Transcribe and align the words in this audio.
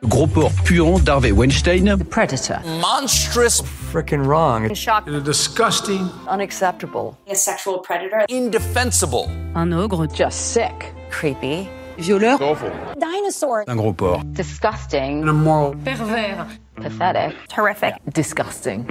Le 0.00 0.06
gros 0.08 0.26
porc 0.28 0.52
puant 0.64 0.98
d'Harvey 1.00 1.32
Weinstein. 1.32 1.96
Predator. 2.10 2.58
monstrous, 2.80 3.62
freaking 3.92 4.22
wrong. 4.24 4.72
Shock. 4.74 5.04
disgusting, 5.24 6.08
Unacceptable. 6.30 7.16
A 7.28 7.34
sexual 7.34 7.78
predator. 7.80 8.24
indefensible. 8.30 9.28
Un 9.56 9.72
ogre. 9.72 10.06
Just 10.14 10.52
sick. 10.52 10.94
Creepy. 11.10 11.68
Violeur. 11.98 12.38
Dinosaur. 12.96 13.64
Un 13.66 13.74
gros 13.76 13.92
porc. 13.92 14.22
Disgusting. 14.32 15.26
Immoral. 15.26 15.74
Pervers. 15.84 16.46
Pathetic. 16.76 17.34
Terrific. 17.48 17.94
Disgusting. 18.14 18.84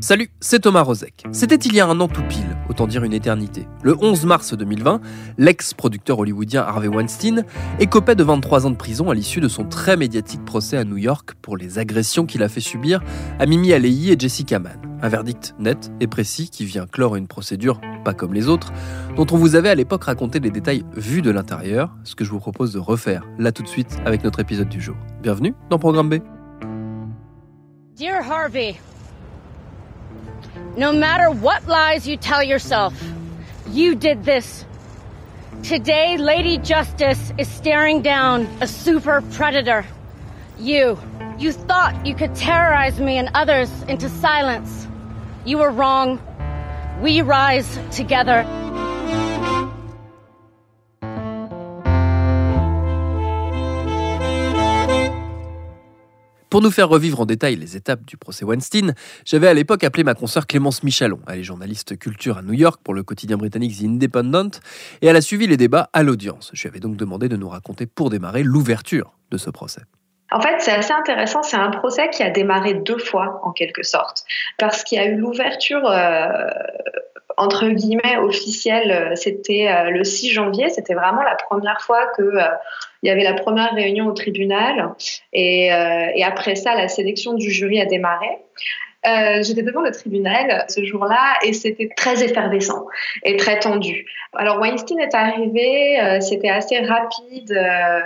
Salut, 0.00 0.28
c'est 0.40 0.60
Thomas 0.60 0.82
Rozek. 0.82 1.24
C'était 1.32 1.54
il 1.56 1.74
y 1.74 1.80
a 1.80 1.86
un 1.86 1.98
an 2.00 2.08
tout 2.08 2.22
pile, 2.28 2.51
autant 2.68 2.86
dire 2.86 3.04
une 3.04 3.12
éternité. 3.12 3.66
Le 3.82 3.96
11 4.00 4.24
mars 4.26 4.54
2020, 4.54 5.00
l'ex-producteur 5.38 6.18
hollywoodien 6.18 6.62
Harvey 6.62 6.88
Weinstein 6.88 7.44
écopait 7.78 8.14
de 8.14 8.24
23 8.24 8.66
ans 8.66 8.70
de 8.70 8.76
prison 8.76 9.10
à 9.10 9.14
l'issue 9.14 9.40
de 9.40 9.48
son 9.48 9.64
très 9.64 9.96
médiatique 9.96 10.44
procès 10.44 10.76
à 10.76 10.84
New 10.84 10.98
York 10.98 11.34
pour 11.42 11.56
les 11.56 11.78
agressions 11.78 12.26
qu'il 12.26 12.42
a 12.42 12.48
fait 12.48 12.60
subir 12.60 13.02
à 13.38 13.46
Mimi 13.46 13.72
Alei 13.72 14.12
et 14.12 14.18
Jessica 14.18 14.58
Mann. 14.58 14.80
Un 15.02 15.08
verdict 15.08 15.54
net 15.58 15.90
et 16.00 16.06
précis 16.06 16.48
qui 16.50 16.64
vient 16.64 16.86
clore 16.86 17.16
une 17.16 17.26
procédure 17.26 17.80
pas 18.02 18.14
comme 18.14 18.34
les 18.34 18.48
autres, 18.48 18.72
dont 19.16 19.26
on 19.30 19.36
vous 19.36 19.54
avait 19.54 19.68
à 19.68 19.74
l'époque 19.74 20.04
raconté 20.04 20.40
les 20.40 20.50
détails 20.50 20.84
vus 20.96 21.22
de 21.22 21.30
l'intérieur, 21.30 21.94
ce 22.04 22.14
que 22.14 22.24
je 22.24 22.30
vous 22.30 22.40
propose 22.40 22.72
de 22.72 22.78
refaire 22.78 23.24
là 23.38 23.52
tout 23.52 23.62
de 23.62 23.68
suite 23.68 23.98
avec 24.04 24.24
notre 24.24 24.40
épisode 24.40 24.68
du 24.68 24.80
jour. 24.80 24.96
Bienvenue 25.22 25.54
dans 25.70 25.78
Programme 25.78 26.08
B. 26.08 26.14
Dear 27.96 28.22
Harvey, 28.30 28.74
no 30.76 30.92
matter 30.92 31.30
what 31.30 31.66
lies 31.66 32.06
you 32.06 32.16
tell 32.16 32.42
yourself, 32.42 32.94
you 33.68 33.94
did 33.94 34.24
this. 34.24 34.64
Today, 35.62 36.16
Lady 36.16 36.58
Justice 36.58 37.32
is 37.38 37.48
staring 37.48 38.02
down 38.02 38.48
a 38.60 38.66
super 38.66 39.22
predator. 39.32 39.84
You. 40.58 40.98
You 41.38 41.52
thought 41.52 42.06
you 42.06 42.14
could 42.14 42.34
terrorize 42.34 43.00
me 43.00 43.18
and 43.18 43.30
others 43.34 43.70
into 43.88 44.08
silence. 44.08 44.86
You 45.44 45.58
were 45.58 45.70
wrong. 45.70 46.20
We 47.00 47.22
rise 47.22 47.78
together. 47.90 48.44
Pour 56.52 56.60
nous 56.60 56.70
faire 56.70 56.90
revivre 56.90 57.18
en 57.18 57.24
détail 57.24 57.56
les 57.56 57.78
étapes 57.78 58.04
du 58.04 58.18
procès 58.18 58.44
Weinstein, 58.44 58.92
j'avais 59.24 59.48
à 59.48 59.54
l'époque 59.54 59.84
appelé 59.84 60.04
ma 60.04 60.12
consoeur 60.12 60.46
Clémence 60.46 60.82
Michalon. 60.82 61.18
Elle 61.26 61.38
est 61.38 61.42
journaliste 61.42 61.98
culture 61.98 62.36
à 62.36 62.42
New 62.42 62.52
York 62.52 62.78
pour 62.84 62.92
le 62.92 63.02
quotidien 63.02 63.38
britannique 63.38 63.74
The 63.78 63.84
Independent 63.84 64.60
et 65.00 65.06
elle 65.06 65.16
a 65.16 65.22
suivi 65.22 65.46
les 65.46 65.56
débats 65.56 65.88
à 65.94 66.02
l'audience. 66.02 66.50
Je 66.52 66.60
lui 66.60 66.68
avais 66.68 66.78
donc 66.78 66.98
demandé 66.98 67.30
de 67.30 67.38
nous 67.38 67.48
raconter 67.48 67.86
pour 67.86 68.10
démarrer 68.10 68.42
l'ouverture 68.42 69.14
de 69.30 69.38
ce 69.38 69.48
procès. 69.48 69.80
En 70.30 70.42
fait, 70.42 70.56
c'est 70.58 70.72
assez 70.72 70.92
intéressant. 70.92 71.42
C'est 71.42 71.56
un 71.56 71.70
procès 71.70 72.10
qui 72.10 72.22
a 72.22 72.28
démarré 72.28 72.74
deux 72.74 72.98
fois, 72.98 73.40
en 73.44 73.52
quelque 73.52 73.82
sorte, 73.82 74.22
parce 74.58 74.84
qu'il 74.84 74.98
y 74.98 75.00
a 75.00 75.06
eu 75.06 75.16
l'ouverture. 75.16 75.86
euh, 75.86 76.48
entre 77.36 77.68
guillemets 77.68 78.16
officielle, 78.18 78.90
euh, 78.90 79.14
c'était 79.14 79.68
euh, 79.68 79.90
le 79.90 80.04
6 80.04 80.30
janvier. 80.30 80.68
C'était 80.70 80.94
vraiment 80.94 81.22
la 81.22 81.34
première 81.34 81.80
fois 81.80 82.06
que 82.16 82.22
euh, 82.22 82.48
il 83.02 83.08
y 83.08 83.10
avait 83.10 83.24
la 83.24 83.34
première 83.34 83.74
réunion 83.74 84.06
au 84.06 84.12
tribunal. 84.12 84.94
Et, 85.32 85.72
euh, 85.72 86.24
après 86.24 86.54
ça, 86.54 86.74
la 86.74 86.88
sélection 86.88 87.34
du 87.34 87.50
jury 87.50 87.80
a 87.80 87.86
démarré. 87.86 88.28
Euh, 89.04 89.42
J'étais 89.42 89.62
devant 89.62 89.80
le 89.80 89.90
tribunal 89.90 90.64
ce 90.68 90.84
jour-là 90.84 91.34
et 91.44 91.52
c'était 91.52 91.90
très 91.96 92.22
effervescent 92.22 92.86
et 93.24 93.36
très 93.36 93.58
tendu. 93.58 94.06
Alors 94.32 94.60
Weinstein 94.60 95.00
est 95.00 95.14
arrivé, 95.14 96.00
euh, 96.00 96.20
c'était 96.20 96.50
assez 96.50 96.78
rapide. 96.78 97.50
euh, 97.50 98.00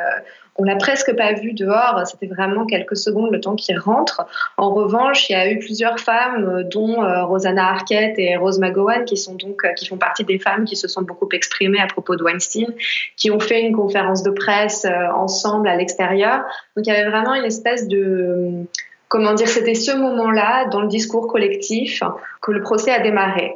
on 0.59 0.65
l'a 0.65 0.77
presque 0.77 1.15
pas 1.15 1.35
vu 1.35 1.53
dehors, 1.53 2.01
c'était 2.07 2.27
vraiment 2.27 2.65
quelques 2.65 2.97
secondes 2.97 3.31
le 3.31 3.41
temps 3.43 3.57
qu'il 3.57 3.79
rentre. 3.79 4.27
En 4.57 4.73
revanche, 4.73 5.29
il 5.29 5.35
y 5.35 5.37
a 5.37 5.51
eu 5.51 5.59
plusieurs 5.59 6.01
femmes, 6.01 6.49
euh, 6.49 6.63
dont 6.63 6.97
Rosanna 7.27 7.69
Arquette 7.69 8.19
et 8.19 8.39
Rose 8.39 8.59
McGowan, 8.59 9.05
qui 9.05 9.19
sont 9.19 9.35
donc 9.35 9.67
qui 9.77 9.87
font 9.87 9.99
partie 9.99 10.25
des 10.25 10.39
femmes 10.39 10.65
qui 10.65 10.77
se 10.77 10.89
sont 10.89 11.03
beaucoup 11.03 11.29
exprimées 11.33 11.81
à 11.81 11.87
propos 11.87 12.17
de 12.17 12.25
Weinstein, 12.25 12.73
qui 13.19 13.31
ont 13.31 13.39
fait 13.39 13.61
une 13.61 13.77
conférence 13.77 14.23
de 14.23 14.31
presse 14.31 14.87
ensemble 15.15 15.69
à 15.69 15.77
l'extérieur. 15.77 16.39
Donc 16.75 16.87
il 16.87 16.89
y 16.91 16.97
avait 16.97 17.11
vraiment 17.11 17.35
une 17.35 17.45
espèce 17.45 17.87
de 17.87 18.65
comment 19.09 19.35
dire, 19.35 19.49
c'était 19.49 19.75
ce 19.75 19.93
moment-là 19.93 20.67
dans 20.67 20.81
le 20.81 20.89
discours 20.89 21.29
collectif 21.29 22.03
que 22.43 22.53
le 22.53 22.61
procès 22.61 22.91
a 22.91 23.01
démarré. 23.01 23.55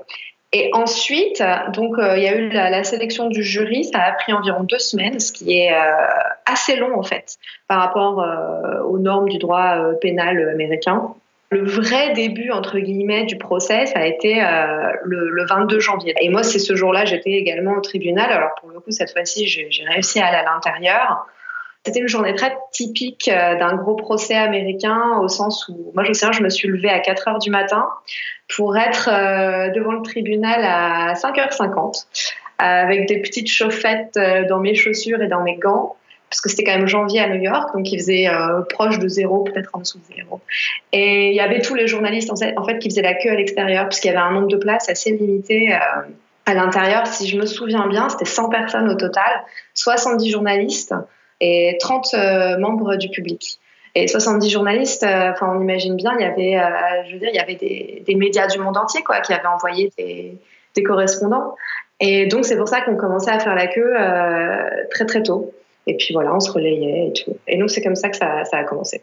Et 0.53 0.71
ensuite, 0.72 1.43
donc 1.72 1.97
euh, 1.99 2.16
il 2.16 2.25
y 2.25 2.27
a 2.27 2.34
eu 2.34 2.49
la, 2.49 2.83
sélection 2.83 3.28
du 3.28 3.44
jury, 3.44 3.84
ça 3.84 4.00
a 4.00 4.12
pris 4.12 4.33
environ 4.33 4.65
deux 4.65 4.81
semaines, 4.81 5.21
ce 5.21 5.33
qui 5.33 5.56
est 5.56 5.72
euh, 5.72 5.77
assez 6.44 6.75
long 6.75 6.99
en 6.99 7.05
fait 7.05 7.37
par 7.69 7.78
rapport 7.78 8.21
euh, 8.21 8.83
aux 8.83 8.99
normes 8.99 9.28
du 9.28 9.39
droit 9.39 9.77
pénal 10.00 10.49
américain. 10.49 11.15
Le 11.53 11.65
vrai 11.65 12.15
début 12.15 12.50
entre 12.50 12.78
guillemets 12.81 13.27
du 13.27 13.39
procès, 13.39 13.87
ça 13.87 14.00
a 14.00 14.06
été 14.06 14.41
le, 15.05 15.31
le 15.31 15.47
22 15.47 15.81
janvier. 15.81 16.15
Et 16.21 16.28
moi, 16.28 16.44
c'est 16.44 16.60
ce 16.60 16.77
jour-là, 16.77 17.05
j'étais 17.05 17.31
également 17.31 17.72
au 17.72 17.81
tribunal. 17.81 18.31
Alors 18.31 18.50
pour 18.60 18.71
le 18.71 18.78
coup, 18.78 18.93
cette 18.93 19.12
fois-ci, 19.12 19.47
j'ai 19.47 19.84
réussi 19.84 20.21
à 20.21 20.27
aller 20.27 20.37
à 20.37 20.44
l'intérieur. 20.44 21.27
C'était 21.84 22.00
une 22.00 22.08
journée 22.08 22.34
très 22.34 22.56
typique 22.72 23.28
euh, 23.28 23.58
d'un 23.58 23.74
gros 23.74 23.94
procès 23.94 24.34
américain 24.34 25.18
au 25.22 25.28
sens 25.28 25.66
où, 25.68 25.92
moi 25.94 26.04
je 26.04 26.12
souviens, 26.12 26.32
je 26.32 26.42
me 26.42 26.50
suis 26.50 26.68
levée 26.68 26.91
à 26.91 27.00
4 27.00 27.28
heures 27.28 27.38
du 27.38 27.50
matin 27.50 27.88
pour 28.54 28.76
être 28.76 29.08
euh, 29.10 29.71
devant 29.71 29.92
le 29.92 30.03
tribunal 30.03 30.62
à 30.65 31.15
5h50 31.15 32.06
avec 32.60 33.09
des 33.09 33.18
petites 33.21 33.48
chauffettes 33.48 34.16
euh, 34.16 34.47
dans 34.47 34.60
mes 34.60 34.74
chaussures 34.74 35.22
et 35.22 35.28
dans 35.28 35.42
mes 35.42 35.56
gants 35.56 35.97
parce 36.28 36.42
que 36.42 36.48
c'était 36.48 36.62
quand 36.62 36.77
même 36.77 36.86
janvier 36.86 37.18
à 37.18 37.28
New 37.28 37.42
York, 37.42 37.74
donc 37.74 37.91
il 37.91 37.98
faisait 37.98 38.28
euh, 38.28 38.60
proche 38.62 39.00
de 39.00 39.09
zéro, 39.09 39.42
peut-être 39.42 39.71
en 39.72 39.80
dessous 39.80 39.98
de 39.98 40.15
zéro. 40.15 40.41
Et 40.92 41.30
il 41.30 41.34
y 41.34 41.41
avait 41.41 41.60
tous 41.60 41.74
les 41.74 41.88
journalistes 41.88 42.30
en 42.30 42.36
fait, 42.36 42.78
qui 42.78 42.88
faisaient 42.88 43.03
la 43.03 43.15
queue 43.15 43.30
à 43.30 43.34
l'extérieur, 43.34 43.88
puisqu'il 43.88 44.09
y 44.09 44.10
avait 44.10 44.21
un 44.21 44.30
nombre 44.30 44.47
de 44.47 44.56
places 44.56 44.88
assez 44.88 45.10
limité 45.10 45.74
euh, 45.74 45.78
à 46.47 46.54
l'intérieur. 46.54 47.04
Si 47.09 47.26
je 47.26 47.36
me 47.36 47.47
souviens 47.47 47.88
bien, 47.88 48.09
c'était 48.09 48.26
100 48.26 48.48
personnes 48.48 48.88
au 48.88 48.94
total, 48.94 49.42
70 49.74 50.30
journalistes 50.30 50.94
et 51.41 51.77
30 51.81 52.15
euh, 52.15 52.59
membres 52.59 52.97
du 52.97 53.09
public. 53.09 53.59
Et 53.95 54.07
70 54.07 54.51
journalistes, 54.51 55.03
euh, 55.03 55.33
enfin 55.33 55.53
on 55.57 55.60
imagine 55.60 55.97
bien, 55.97 56.15
il 56.19 56.22
y 56.22 56.25
avait, 56.25 56.57
euh, 56.57 57.04
je 57.09 57.15
veux 57.15 57.19
dire, 57.19 57.31
il 57.33 57.37
y 57.37 57.41
avait 57.41 57.57
des, 57.57 58.15
médias 58.15 58.47
du 58.47 58.59
monde 58.59 58.77
entier 58.77 59.03
quoi, 59.03 59.21
qui 59.21 59.33
avaient 59.33 59.47
envoyé 59.47 59.92
des, 59.98 60.39
correspondants. 60.83 61.57
Et 61.98 62.27
donc 62.27 62.47
c'est 62.47 62.57
pour 62.57 62.69
ça 62.69 62.81
qu'on 62.81 62.97
commençait 62.97 63.31
à 63.31 63.39
faire 63.39 63.54
la 63.54 63.66
queue 63.66 63.95
très 64.91 65.04
très 65.04 65.22
tôt. 65.22 65.53
Et 65.87 65.97
puis 65.97 66.15
voilà, 66.15 66.34
on 66.34 66.41
se 66.41 66.51
relayait 66.51 67.09
et 67.09 67.13
tout. 67.13 67.37
Et 67.47 67.59
donc 67.59 67.69
c'est 67.69 67.83
comme 67.83 67.97
ça 67.97 68.09
que 68.09 68.16
ça 68.16 68.45
a 68.51 68.65
commencé. 68.65 69.03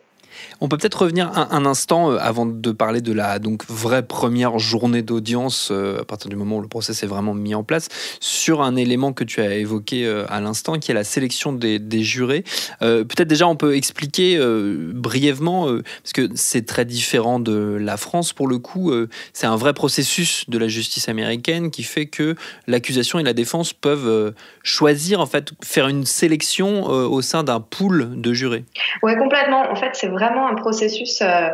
On 0.60 0.68
peut 0.68 0.78
peut-être 0.78 1.02
revenir 1.02 1.32
un, 1.36 1.66
instant 1.66 2.12
euh, 2.12 2.18
avant 2.20 2.46
de 2.46 2.72
parler 2.72 3.02
de 3.02 3.14
la 3.14 3.40
donc 3.40 3.64
vraie 3.70 4.06
première 4.06 4.58
journée 4.58 5.02
d'audience 5.02 5.70
euh, 5.72 6.02
à 6.02 6.04
partir 6.04 6.30
du 6.30 6.36
moment 6.36 6.58
où 6.58 6.62
le 6.62 6.68
procès 6.68 6.94
est 6.94 7.08
vraiment 7.08 7.34
mis 7.34 7.54
en 7.54 7.64
place 7.64 7.90
sur 8.20 8.62
un 8.62 8.76
élément 8.76 9.14
que 9.14 9.24
tu 9.24 9.42
as 9.42 9.56
évoqué 9.56 10.06
euh, 10.06 10.26
à 10.30 10.42
l'instant 10.42 10.80
qui 10.80 10.92
est 10.92 10.94
la 10.94 11.04
sélection 11.04 11.54
des, 11.54 11.80
jurés. 12.02 12.44
peut-être 12.80 13.28
déjà 13.28 13.48
on 13.48 13.56
peut 13.56 13.76
expliquer 13.76 14.40
brièvement 14.94 15.66
parce 16.04 16.14
que 16.14 16.30
c'est 16.36 16.66
très 16.66 16.86
différent 16.86 17.40
de 17.40 17.78
la 17.80 17.98
France 17.98 18.34
pour 18.34 18.48
le 18.48 18.60
coup. 18.60 18.94
c'est 19.34 19.48
un 19.48 19.56
vrai 19.56 19.74
processus 19.74 20.48
de 20.48 20.58
la 20.58 20.68
justice 20.68 21.10
américaine 21.10 21.72
qui 21.72 21.84
fait 21.84 22.06
que 22.06 22.36
l'accusation 22.68 23.20
et 23.20 23.24
la 23.24 23.34
défense 23.34 23.74
peuvent 23.74 24.34
choisir 24.64 25.20
en 25.20 25.26
fait 25.26 25.52
faire 25.64 25.88
une 25.88 26.06
sélection 26.06 26.84
au 26.86 27.22
sein 27.22 27.44
d'un 27.44 27.60
pool 27.60 28.22
de 28.22 28.34
jurés. 28.34 28.66
Ouais 29.02 29.18
complètement. 29.18 29.70
En 29.72 29.76
fait 29.76 29.92
c'est 29.94 30.10
vraiment 30.28 30.48
un 30.48 30.56
processus 30.56 31.22
euh, 31.22 31.50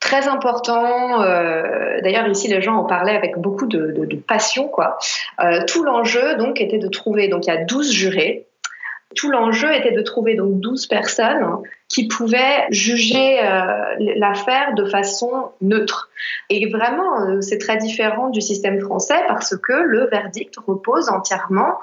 très 0.00 0.28
important. 0.28 1.22
Euh, 1.22 2.00
d'ailleurs, 2.02 2.26
ici, 2.28 2.48
les 2.48 2.62
gens 2.62 2.76
en 2.76 2.84
parlaient 2.84 3.16
avec 3.16 3.38
beaucoup 3.38 3.66
de, 3.66 4.16
passion. 4.26 4.70
Euh, 5.40 5.64
tout 5.66 5.84
l'enjeu, 5.84 6.36
donc, 6.36 6.60
était 6.60 6.78
de 6.78 6.88
trouver. 6.88 7.28
Donc, 7.28 7.46
il 7.46 7.48
y 7.48 7.56
a 7.56 7.64
12 7.64 7.90
jurés. 7.90 8.46
Tout 9.14 9.30
l'enjeu 9.30 9.70
était 9.74 9.92
de 9.92 10.00
trouver 10.00 10.36
donc 10.36 10.58
12 10.60 10.86
personnes 10.86 11.58
qui 11.90 12.08
pouvaient 12.08 12.64
juger 12.70 13.42
l'affaire 13.98 14.72
de 14.74 14.86
façon 14.86 15.50
neutre. 15.60 16.08
Et 16.48 16.70
vraiment, 16.70 17.42
c'est 17.42 17.58
très 17.58 17.76
différent 17.76 18.30
du 18.30 18.40
système 18.40 18.80
français 18.80 19.22
parce 19.28 19.54
que 19.54 19.74
le 19.74 20.06
verdict 20.06 20.56
repose 20.66 21.10
entièrement 21.10 21.78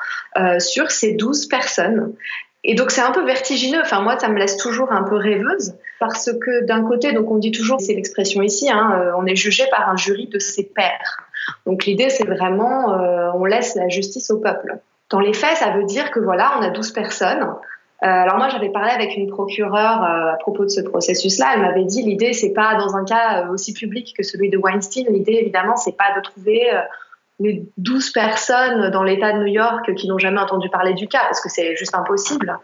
sur 0.58 0.90
ces 0.90 1.14
12 1.14 1.46
personnes. 1.46 2.16
Et 2.64 2.76
donc 2.76 2.92
c'est 2.92 3.02
un 3.02 3.12
peu 3.12 3.26
vertigineux. 3.26 3.80
Enfin 3.82 4.02
moi 4.02 4.20
ça 4.20 4.28
me 4.28 4.38
laisse 4.38 4.58
toujours 4.58 4.92
un 4.92 5.04
peu 5.04 5.16
rêveuse 5.16 5.76
parce 6.00 6.32
que 6.34 6.66
d'un 6.66 6.84
côté 6.84 7.14
donc 7.14 7.32
on 7.32 7.38
dit 7.38 7.52
toujours 7.52 7.80
c'est 7.80 7.94
l'expression 7.94 8.42
ici 8.42 8.70
hein, 8.70 9.00
euh, 9.02 9.12
on 9.18 9.26
est 9.26 9.36
jugé 9.36 9.64
par 9.72 9.90
un 9.90 9.96
jury 9.96 10.28
de 10.28 10.40
ses 10.40 10.64
pairs. 10.64 11.20
Donc 11.66 11.86
l'idée 11.86 12.10
c'est 12.10 12.26
vraiment 12.26 12.94
euh, 12.94 13.32
on 13.34 13.46
laisse 13.46 13.76
la 13.76 13.88
justice 13.88 14.30
au 14.30 14.40
peuple. 14.40 14.78
Dans 15.10 15.20
les 15.20 15.34
faits 15.34 15.56
ça 15.58 15.72
veut 15.72 15.86
dire 15.86 16.12
que 16.12 16.20
voilà 16.20 16.54
on 16.60 16.62
a 16.62 16.70
12 16.70 16.92
personnes. 16.92 17.44
Euh, 18.02 18.08
alors 18.08 18.38
moi 18.38 18.50
j'avais 18.50 18.70
parlé 18.70 18.92
avec 18.92 19.16
une 19.16 19.30
procureure 19.30 20.04
à 20.04 20.36
propos 20.40 20.66
de 20.66 20.70
ce 20.70 20.82
processus-là. 20.82 21.52
Elle 21.56 21.62
m'avait 21.62 21.86
dit 21.86 22.02
l'idée 22.02 22.34
c'est 22.34 22.54
pas 22.54 22.76
dans 22.76 22.98
un 22.98 23.06
cas 23.06 23.48
aussi 23.48 23.74
public 23.74 24.14
que 24.18 24.24
celui 24.24 24.50
de 24.50 24.58
Weinstein. 24.58 25.06
L'idée 25.10 25.38
évidemment 25.42 25.78
c'est 25.78 25.96
pas 25.96 26.14
de 26.18 26.22
trouver 26.22 26.70
les 27.40 27.66
12 27.78 28.12
personnes 28.12 28.90
dans 28.90 29.04
l'État 29.04 29.32
de 29.32 29.40
New 29.40 29.48
York 29.48 29.94
qui 29.96 30.08
n'ont 30.08 30.18
jamais 30.18 30.40
entendu 30.40 30.70
parler 30.70 30.94
du 30.94 31.08
cas, 31.08 31.22
parce 31.24 31.42
que 31.42 31.50
c'est 31.50 31.76
juste 31.76 31.96
impossible, 31.96 32.60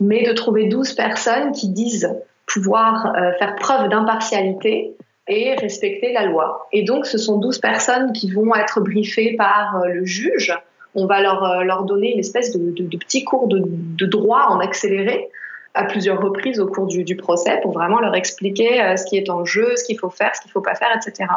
mais 0.00 0.26
de 0.26 0.32
trouver 0.32 0.66
12 0.68 0.94
personnes 0.94 1.52
qui 1.52 1.68
disent 1.68 2.10
pouvoir 2.46 3.14
euh, 3.14 3.32
faire 3.38 3.54
preuve 3.56 3.88
d'impartialité 3.88 4.96
et 5.28 5.54
respecter 5.54 6.12
la 6.12 6.24
loi. 6.24 6.66
Et 6.72 6.82
donc, 6.82 7.06
ce 7.06 7.18
sont 7.18 7.38
12 7.38 7.58
personnes 7.58 8.12
qui 8.12 8.30
vont 8.30 8.54
être 8.54 8.80
briefées 8.80 9.36
par 9.36 9.76
euh, 9.76 9.88
le 9.88 10.04
juge. 10.04 10.52
On 10.94 11.06
va 11.06 11.20
leur, 11.20 11.44
euh, 11.44 11.62
leur 11.62 11.84
donner 11.84 12.12
une 12.12 12.18
espèce 12.18 12.56
de, 12.56 12.96
petit 12.96 13.22
cours 13.22 13.46
de, 13.46 13.62
de, 13.64 14.06
droit 14.06 14.46
en 14.48 14.58
accéléré 14.58 15.28
à 15.74 15.84
plusieurs 15.84 16.20
reprises 16.20 16.58
au 16.58 16.66
cours 16.66 16.86
du, 16.86 17.04
du 17.04 17.14
procès 17.14 17.60
pour 17.62 17.72
vraiment 17.72 18.00
leur 18.00 18.16
expliquer 18.16 18.96
ce 18.96 19.04
qui 19.04 19.16
est 19.16 19.30
en 19.30 19.44
jeu, 19.44 19.76
ce 19.76 19.84
qu'il 19.84 19.96
faut 19.96 20.10
faire, 20.10 20.34
ce 20.34 20.40
qu'il 20.40 20.48
ne 20.48 20.52
faut 20.52 20.60
pas 20.60 20.74
faire, 20.74 20.88
etc. 20.96 21.28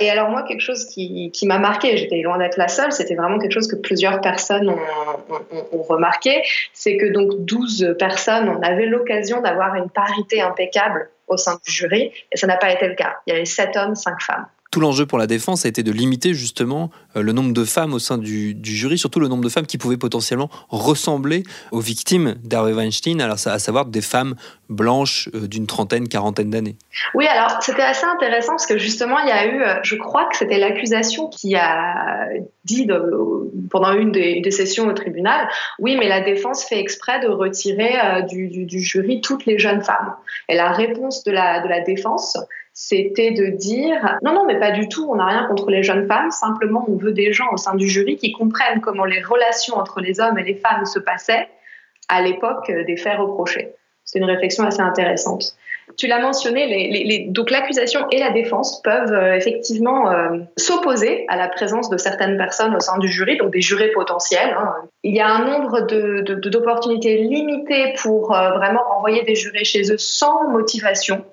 Et 0.00 0.10
alors 0.10 0.30
moi, 0.30 0.44
quelque 0.44 0.60
chose 0.60 0.84
qui, 0.86 1.30
qui 1.32 1.46
m'a 1.46 1.58
marqué, 1.58 1.96
j'étais 1.96 2.20
loin 2.20 2.38
d'être 2.38 2.56
la 2.56 2.68
seule, 2.68 2.92
c'était 2.92 3.16
vraiment 3.16 3.38
quelque 3.38 3.52
chose 3.52 3.66
que 3.66 3.76
plusieurs 3.76 4.20
personnes 4.20 4.68
ont, 4.68 4.78
ont, 5.52 5.66
ont 5.72 5.82
remarqué, 5.82 6.42
c'est 6.72 6.96
que 6.96 7.06
donc 7.06 7.44
12 7.44 7.96
personnes, 7.98 8.48
on 8.48 8.62
avait 8.62 8.86
l'occasion 8.86 9.40
d'avoir 9.40 9.74
une 9.74 9.90
parité 9.90 10.40
impeccable 10.40 11.10
au 11.26 11.36
sein 11.36 11.58
du 11.64 11.72
jury, 11.72 12.12
et 12.32 12.36
ça 12.36 12.46
n'a 12.46 12.56
pas 12.56 12.72
été 12.72 12.86
le 12.86 12.94
cas. 12.94 13.16
Il 13.26 13.32
y 13.32 13.36
avait 13.36 13.44
7 13.44 13.76
hommes, 13.76 13.94
5 13.94 14.22
femmes 14.22 14.46
tout 14.70 14.80
l'enjeu 14.80 15.06
pour 15.06 15.18
la 15.18 15.26
défense 15.26 15.64
a 15.64 15.68
été 15.68 15.82
de 15.82 15.92
limiter 15.92 16.34
justement 16.34 16.90
euh, 17.16 17.22
le 17.22 17.32
nombre 17.32 17.52
de 17.52 17.64
femmes 17.64 17.94
au 17.94 17.98
sein 17.98 18.18
du, 18.18 18.54
jury, 18.62 18.98
surtout 18.98 19.20
le 19.20 19.28
nombre 19.28 19.42
de 19.42 19.48
femmes 19.48 19.66
qui 19.66 19.78
pouvaient 19.78 19.96
potentiellement 19.96 20.50
ressembler 20.68 21.42
aux 21.72 21.80
victimes 21.80 22.34
d'Harvey 22.44 22.72
Weinstein, 22.72 23.20
à 23.20 23.36
savoir 23.36 23.86
des 23.86 24.02
femmes 24.02 24.34
blanches 24.68 25.30
euh, 25.34 25.48
d'une 25.48 25.66
trentaine, 25.66 26.08
quarantaine 26.08 26.50
d'années. 26.50 26.76
Oui, 27.14 27.26
alors 27.26 27.62
c'était 27.62 27.82
assez 27.82 28.04
intéressant 28.04 28.52
parce 28.52 28.66
que 28.66 28.76
justement 28.76 29.18
il 29.20 29.28
y 29.28 29.32
a 29.32 29.46
eu, 29.46 29.62
euh, 29.62 29.74
je 29.82 29.96
crois 29.96 30.26
que 30.26 30.36
c'était 30.36 30.58
l'accusation 30.58 31.28
qui 31.28 31.56
a 31.56 32.28
dit 32.64 32.86
pendant 33.70 33.92
une 33.94 34.12
des, 34.12 34.50
sessions 34.50 34.86
au 34.86 34.92
tribunal, 34.92 35.48
oui, 35.78 35.96
mais 35.98 36.08
la 36.08 36.20
défense 36.20 36.64
fait 36.64 36.78
exprès 36.78 37.20
de 37.20 37.28
retirer 37.28 38.24
du, 38.28 38.80
jury 38.80 39.20
toutes 39.20 39.46
les 39.46 39.58
jeunes 39.58 39.82
femmes. 39.82 40.14
Et 40.48 40.56
la 40.56 40.72
réponse 40.72 41.24
de 41.24 41.32
la 41.32 41.80
défense, 41.80 42.36
c'était 42.80 43.32
de 43.32 43.46
dire 43.46 44.18
non, 44.22 44.32
non, 44.32 44.44
mais 44.46 44.60
pas 44.60 44.70
du 44.70 44.88
tout, 44.88 45.08
on 45.10 45.16
n'a 45.16 45.26
rien 45.26 45.46
contre 45.48 45.68
les 45.68 45.82
jeunes 45.82 46.06
femmes, 46.06 46.30
simplement 46.30 46.84
on 46.86 46.94
veut 46.94 47.10
des 47.10 47.32
gens 47.32 47.48
au 47.52 47.56
sein 47.56 47.74
du 47.74 47.88
jury 47.88 48.16
qui 48.16 48.30
comprennent 48.30 48.80
comment 48.80 49.04
les 49.04 49.20
relations 49.20 49.74
entre 49.74 50.00
les 50.00 50.20
hommes 50.20 50.38
et 50.38 50.44
les 50.44 50.54
femmes 50.54 50.84
se 50.84 51.00
passaient 51.00 51.48
à 52.08 52.22
l'époque 52.22 52.70
des 52.70 52.96
faits 52.96 53.18
reprochés. 53.18 53.70
C'est 54.04 54.20
une 54.20 54.26
réflexion 54.26 54.62
assez 54.64 54.80
intéressante. 54.80 55.56
Tu 55.96 56.06
l'as 56.06 56.20
mentionné, 56.20 56.68
les, 56.68 57.26
donc 57.28 57.50
l'accusation 57.50 58.06
et 58.12 58.18
la 58.18 58.30
défense 58.30 58.80
peuvent 58.82 59.12
euh, 59.12 59.34
effectivement 59.34 60.12
euh, 60.12 60.38
s'opposer 60.56 61.24
à 61.26 61.36
la 61.36 61.48
présence 61.48 61.90
de 61.90 61.96
certaines 61.96 62.36
personnes 62.36 62.76
au 62.76 62.80
sein 62.80 62.98
du 62.98 63.08
jury, 63.08 63.38
donc 63.38 63.50
des 63.52 63.60
jurés 63.60 63.90
potentiels. 63.90 64.56
Hein. 64.56 64.74
Il 65.02 65.16
y 65.16 65.20
a 65.20 65.28
un 65.28 65.44
nombre 65.44 65.80
d'opportunités 65.80 67.16
limitées 67.16 67.94
pour 68.00 68.36
euh, 68.36 68.50
vraiment 68.52 68.82
envoyer 68.96 69.24
des 69.24 69.34
jurés 69.34 69.64
chez 69.64 69.90
eux 69.90 69.98
sans 69.98 70.48
motivation 70.48 71.24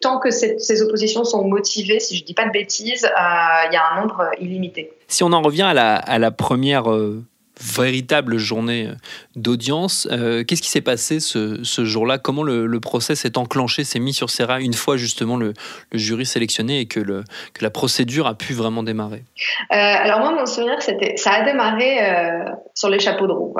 tant 0.00 0.18
que 0.18 0.30
ces 0.30 0.82
oppositions 0.82 1.24
sont 1.24 1.44
motivées, 1.44 2.00
si 2.00 2.16
je 2.16 2.22
ne 2.22 2.26
dis 2.26 2.34
pas 2.34 2.46
de 2.46 2.50
bêtises, 2.50 3.04
euh, 3.04 3.68
il 3.68 3.72
y 3.72 3.76
a 3.76 3.82
un 3.92 4.00
nombre 4.00 4.30
illimité. 4.38 4.92
Si 5.08 5.22
on 5.22 5.32
en 5.32 5.42
revient 5.42 5.62
à 5.62 6.18
la, 6.18 6.30
première 6.30 6.90
euh, 6.90 7.22
véritable 7.60 8.36
journée 8.36 8.88
euh, 8.88 8.94
d'audience, 9.36 10.08
qu'est-ce 10.46 10.62
qui 10.62 10.68
s'est 10.68 10.80
passé 10.80 11.20
ce, 11.20 11.84
jour-là? 11.84 12.18
Comment 12.18 12.42
le, 12.42 12.80
procès 12.80 13.14
s'est 13.14 13.38
enclenché, 13.38 13.84
s'est 13.84 13.98
mis 13.98 14.12
sur 14.12 14.30
ses 14.30 14.44
rails 14.44 14.64
une 14.64 14.74
fois 14.74 14.96
justement 14.96 15.36
le, 15.36 15.54
jury 15.92 16.26
sélectionné 16.26 16.80
et 16.80 16.86
que, 16.86 17.00
la 17.60 17.70
procédure 17.70 18.26
a 18.26 18.34
pu 18.34 18.52
vraiment 18.52 18.82
démarrer? 18.82 19.24
Alors 19.70 20.20
moi, 20.20 20.32
mon 20.32 20.46
souvenir, 20.46 20.82
c'était 20.82 21.16
ça 21.16 21.32
a 21.32 21.44
démarré 21.44 21.98
sur 22.74 22.90
les 22.90 22.98
chapeaux 22.98 23.26
de 23.26 23.32
roue. 23.32 23.54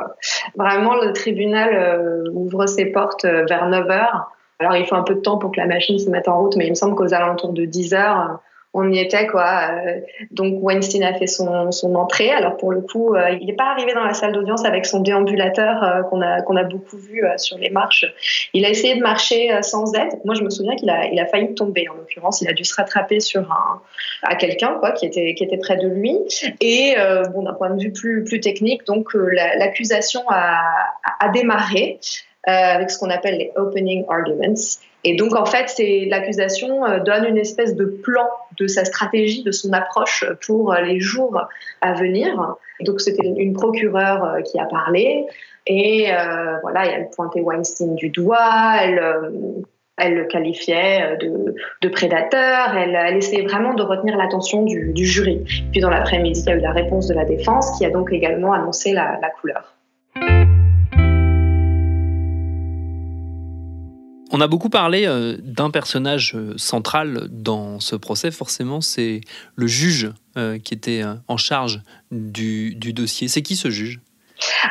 Vraiment, 0.56 0.96
le 0.96 1.12
tribunal 1.12 2.28
ouvre 2.32 2.66
ses 2.66 2.86
portes 2.86 3.24
vers 3.24 3.66
9 3.68 3.86
h 3.86 4.24
alors, 4.58 4.76
il 4.76 4.86
faut 4.86 4.94
un 4.94 5.02
peu 5.02 5.14
de 5.14 5.20
temps 5.20 5.38
pour 5.38 5.52
que 5.52 5.60
la 5.60 5.66
machine 5.66 5.98
se 5.98 6.08
mette 6.08 6.28
en 6.28 6.40
route, 6.40 6.56
mais 6.56 6.66
il 6.66 6.70
me 6.70 6.74
semble 6.74 6.94
qu'aux 6.94 7.12
alentours 7.12 7.52
de 7.52 7.64
10 7.64 7.94
heures, 7.94 8.40
on 8.76 8.90
y 8.90 8.98
était, 8.98 9.28
quoi. 9.28 9.70
Euh, 9.70 10.00
donc, 10.32 10.56
Weinstein 10.60 11.04
a 11.04 11.14
fait 11.14 11.28
son, 11.28 11.70
son 11.70 11.94
entrée. 11.94 12.32
Alors, 12.32 12.56
pour 12.56 12.72
le 12.72 12.80
coup, 12.80 13.14
euh, 13.14 13.30
il 13.40 13.46
n'est 13.46 13.52
pas 13.54 13.70
arrivé 13.70 13.94
dans 13.94 14.02
la 14.02 14.14
salle 14.14 14.32
d'audience 14.32 14.64
avec 14.64 14.84
son 14.84 15.00
déambulateur 15.00 15.82
euh, 15.82 16.02
qu'on 16.02 16.20
a, 16.20 16.42
qu'on 16.42 16.56
a 16.56 16.64
beaucoup 16.64 16.96
vu 16.96 17.22
sur 17.36 17.56
les 17.56 17.70
marches. 17.70 18.04
Il 18.52 18.64
a 18.64 18.70
essayé 18.70 18.96
de 18.96 19.00
marcher 19.00 19.50
sans 19.62 19.94
aide. 19.94 20.18
Moi, 20.24 20.34
je 20.34 20.42
me 20.42 20.50
souviens 20.50 20.74
qu'il 20.74 20.90
a, 20.90 21.06
il 21.06 21.20
a 21.20 21.26
failli 21.26 21.54
tomber, 21.54 21.88
en 21.88 21.94
l'occurrence. 21.94 22.40
Il 22.42 22.48
a 22.48 22.52
dû 22.52 22.64
se 22.64 22.74
rattraper 22.74 23.20
sur 23.20 23.42
un, 23.42 23.80
à 24.24 24.34
quelqu'un, 24.34 24.74
quoi, 24.80 24.90
qui 24.90 25.06
était, 25.06 25.34
qui 25.34 25.44
était 25.44 25.58
près 25.58 25.76
de 25.76 25.86
lui. 25.86 26.18
Et, 26.60 26.96
bon, 27.32 27.42
d'un 27.42 27.54
point 27.54 27.70
de 27.70 27.80
vue 27.80 27.92
plus, 27.92 28.24
plus 28.24 28.40
technique, 28.40 28.84
donc, 28.86 29.14
l'accusation 29.14 30.22
a, 30.28 30.58
a 31.20 31.28
démarré. 31.28 32.00
Euh, 32.46 32.74
avec 32.74 32.90
ce 32.90 32.98
qu'on 32.98 33.08
appelle 33.08 33.38
les 33.38 33.52
opening 33.56 34.04
arguments. 34.06 34.60
Et 35.02 35.16
donc, 35.16 35.34
en 35.34 35.46
fait, 35.46 35.72
l'accusation 36.08 36.84
euh, 36.84 36.98
donne 36.98 37.24
une 37.24 37.38
espèce 37.38 37.74
de 37.74 37.86
plan 37.86 38.28
de 38.58 38.66
sa 38.66 38.84
stratégie, 38.84 39.42
de 39.42 39.50
son 39.50 39.72
approche 39.72 40.26
pour 40.46 40.74
les 40.74 41.00
jours 41.00 41.40
à 41.80 41.94
venir. 41.94 42.56
Donc, 42.80 43.00
c'était 43.00 43.26
une 43.26 43.54
procureure 43.54 44.24
euh, 44.24 44.40
qui 44.42 44.58
a 44.58 44.66
parlé. 44.66 45.24
Et 45.66 46.08
voilà, 46.60 46.84
elle 46.84 47.08
pointait 47.16 47.40
Weinstein 47.40 47.94
du 47.94 48.10
doigt, 48.10 48.74
elle, 48.82 50.14
le 50.14 50.24
qualifiait 50.26 51.16
de, 51.16 51.88
prédateur, 51.88 52.76
elle, 52.76 53.16
essayait 53.16 53.46
vraiment 53.46 53.72
de 53.72 53.82
retenir 53.82 54.18
l'attention 54.18 54.64
du, 54.64 54.92
du, 54.92 55.06
jury. 55.06 55.42
Puis 55.72 55.80
dans 55.80 55.88
l'après-midi, 55.88 56.42
il 56.44 56.50
y 56.50 56.52
a 56.52 56.56
eu 56.56 56.60
la 56.60 56.72
réponse 56.72 57.08
de 57.08 57.14
la 57.14 57.24
défense 57.24 57.78
qui 57.78 57.86
a 57.86 57.90
donc 57.90 58.12
également 58.12 58.52
annoncé 58.52 58.92
la 58.92 59.30
couleur. 59.40 59.73
On 64.36 64.40
a 64.40 64.48
beaucoup 64.48 64.68
parlé 64.68 65.06
euh, 65.06 65.36
d'un 65.38 65.70
personnage 65.70 66.32
euh, 66.34 66.54
central 66.56 67.28
dans 67.30 67.78
ce 67.78 67.94
procès, 67.94 68.32
forcément, 68.32 68.80
c'est 68.80 69.20
le 69.54 69.68
juge 69.68 70.10
euh, 70.36 70.58
qui 70.58 70.74
était 70.74 71.04
en 71.28 71.36
charge 71.36 71.82
du, 72.10 72.74
dossier. 72.74 73.28
C'est 73.28 73.42
qui 73.42 73.54
ce 73.54 73.70
juge? 73.70 74.00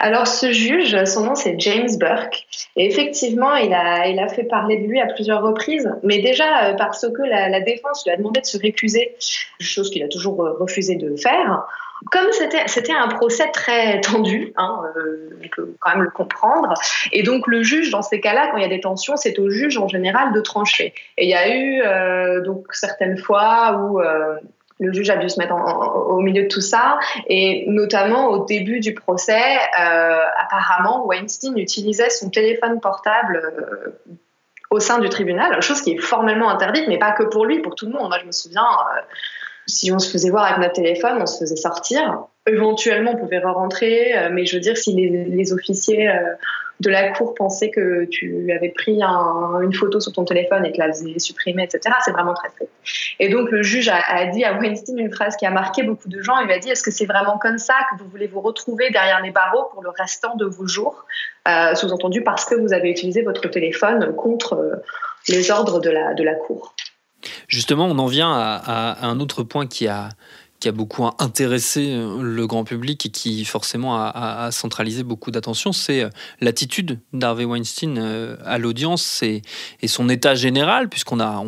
Alors 0.01 0.27
ce 0.27 0.51
juge, 0.51 1.01
son 1.05 1.23
nom 1.23 1.35
c'est 1.35 1.57
James 1.59 1.87
Burke, 1.97 2.45
et 2.75 2.85
effectivement 2.85 3.55
il 3.55 3.73
a, 3.73 4.09
il 4.09 4.19
a 4.19 4.27
fait 4.27 4.43
parler 4.43 4.77
de 4.77 4.87
lui 4.87 4.99
à 4.99 5.05
plusieurs 5.05 5.41
reprises, 5.41 5.89
mais 6.03 6.19
déjà 6.19 6.75
parce 6.77 7.07
que 7.07 7.21
la, 7.21 7.47
la 7.47 7.61
défense 7.61 8.03
lui 8.05 8.11
a 8.11 8.17
demandé 8.17 8.41
de 8.41 8.45
se 8.45 8.57
récuser, 8.57 9.15
chose 9.61 9.89
qu'il 9.89 10.03
a 10.03 10.09
toujours 10.09 10.35
refusé 10.59 10.95
de 10.95 11.15
faire, 11.15 11.65
comme 12.11 12.31
c'était 12.31 12.93
un 12.93 13.07
procès 13.07 13.49
très 13.51 14.01
tendu, 14.01 14.53
hein, 14.57 14.81
euh, 14.95 15.29
on 15.43 15.47
peut 15.49 15.75
quand 15.79 15.91
même 15.91 16.03
le 16.03 16.09
comprendre, 16.09 16.73
et 17.11 17.23
donc 17.23 17.47
le 17.47 17.63
juge 17.63 17.91
dans 17.91 18.01
ces 18.01 18.19
cas-là, 18.19 18.49
quand 18.51 18.57
il 18.57 18.63
y 18.63 18.65
a 18.65 18.69
des 18.69 18.81
tensions, 18.81 19.15
c'est 19.15 19.37
au 19.39 19.49
juge 19.49 19.77
en 19.77 19.87
général 19.87 20.33
de 20.33 20.41
trancher. 20.41 20.93
Et 21.17 21.25
il 21.25 21.29
y 21.29 21.35
a 21.35 21.55
eu 21.55 21.81
euh, 21.81 22.41
donc 22.41 22.65
certaines 22.71 23.17
fois 23.17 23.77
où 23.77 24.01
euh, 24.01 24.37
le 24.79 24.91
juge 24.91 25.09
a 25.09 25.17
dû 25.17 25.29
se 25.29 25.39
mettre 25.39 25.53
au 25.53 26.19
milieu 26.19 26.43
de 26.43 26.47
tout 26.47 26.61
ça, 26.61 26.97
et 27.27 27.65
notamment 27.67 28.27
au 28.29 28.45
début 28.45 28.79
du 28.79 28.93
procès, 28.93 29.41
apparemment 29.75 31.05
Weinstein 31.05 31.57
utilisait 31.57 32.09
son 32.09 32.29
téléphone 32.29 32.81
portable 32.81 33.53
au 34.71 34.79
sein 34.79 34.97
du 34.97 35.07
tribunal, 35.07 35.61
chose 35.61 35.81
qui 35.81 35.91
est 35.91 35.97
formellement 35.99 36.49
interdite, 36.49 36.85
mais 36.87 36.97
pas 36.97 37.11
que 37.11 37.23
pour 37.23 37.45
lui, 37.45 37.59
pour 37.59 37.75
tout 37.75 37.85
le 37.85 37.93
monde. 37.93 38.09
Moi, 38.09 38.17
je 38.19 38.25
me 38.25 38.31
souviens, 38.31 38.65
si 39.67 39.91
on 39.91 39.99
se 39.99 40.11
faisait 40.11 40.29
voir 40.29 40.45
avec 40.45 40.57
notre 40.57 40.73
téléphone, 40.73 41.19
on 41.21 41.25
se 41.25 41.39
faisait 41.39 41.55
sortir. 41.55 42.23
Éventuellement, 42.45 43.11
on 43.11 43.17
pouvait 43.17 43.39
re-rentrer, 43.39 44.17
euh, 44.17 44.29
mais 44.31 44.45
je 44.45 44.55
veux 44.55 44.61
dire, 44.61 44.75
si 44.77 44.93
les, 44.93 45.53
officiers 45.53 46.09
euh, 46.09 46.33
de 46.81 46.89
la 46.89 47.11
cour 47.11 47.33
pensaient 47.33 47.69
que 47.69 48.03
tu 48.05 48.51
avais 48.53 48.69
pris 48.69 49.01
une 49.01 49.73
photo 49.73 50.01
sur 50.01 50.11
ton 50.11 50.25
téléphone 50.25 50.65
et 50.65 50.73
que 50.73 50.79
la 50.79 50.89
faisait 50.89 51.17
supprimer, 51.19 51.63
etc., 51.63 51.95
c'est 52.03 52.11
vraiment 52.11 52.33
très 52.33 52.49
strict. 52.49 52.71
Et 53.19 53.29
donc, 53.29 53.49
le 53.51 53.63
juge 53.63 53.89
a, 53.89 54.25
dit 54.25 54.43
à 54.43 54.57
Weinstein 54.57 54.99
une 54.99 55.13
phrase 55.13 55.37
qui 55.37 55.45
a 55.45 55.51
marqué 55.51 55.83
beaucoup 55.83 56.09
de 56.09 56.21
gens. 56.21 56.39
Il 56.39 56.51
a 56.51 56.59
dit 56.59 56.69
Est-ce 56.69 56.83
que 56.83 56.91
c'est 56.91 57.05
vraiment 57.05 57.37
comme 57.37 57.57
ça 57.57 57.75
que 57.89 58.03
vous 58.03 58.09
voulez 58.09 58.27
vous 58.27 58.41
retrouver 58.41 58.89
derrière 58.89 59.21
les 59.21 59.31
barreaux 59.31 59.69
pour 59.71 59.81
le 59.81 59.89
restant 59.89 60.35
de 60.35 60.45
vos 60.45 60.67
jours 60.67 61.05
euh, 61.47 61.75
Sous-entendu 61.75 62.23
parce 62.23 62.43
que 62.43 62.55
vous 62.55 62.73
avez 62.73 62.89
utilisé 62.89 63.21
votre 63.21 63.47
téléphone 63.47 64.13
contre 64.15 64.81
les 65.29 65.51
ordres 65.51 65.79
de 65.79 65.89
la, 65.89 66.13
de 66.13 66.23
la 66.23 66.35
cour? 66.35 66.75
Justement, 67.47 67.85
on 67.85 67.97
en 67.97 68.07
vient 68.07 68.31
à, 68.33 69.05
un 69.07 69.19
autre 69.19 69.43
point 69.43 69.67
qui 69.67 69.87
a, 69.87 70.09
qui 70.63 70.69
a 70.69 70.71
beaucoup 70.71 71.05
intéressé 71.19 71.91
euh, 71.91 72.21
le 72.21 72.47
grand 72.47 72.63
public 72.63 73.05
et 73.05 73.09
qui 73.09 73.43
forcément 73.43 73.97
a, 73.97 74.49
centralisé 74.51 75.03
beaucoup 75.03 75.29
d'attention, 75.29 75.73
c'est 75.73 76.03
euh, 76.03 76.09
l'attitude 76.39 77.01
d'Harvey 77.11 77.43
Weinstein 77.43 77.97
euh, 77.97 78.37
à 78.45 78.57
l'audience 78.57 79.21
et, 79.23 79.41
son 79.87 80.07
état 80.07 80.35
général, 80.35 80.87
puisqu'on 80.87 81.19
a, 81.19 81.43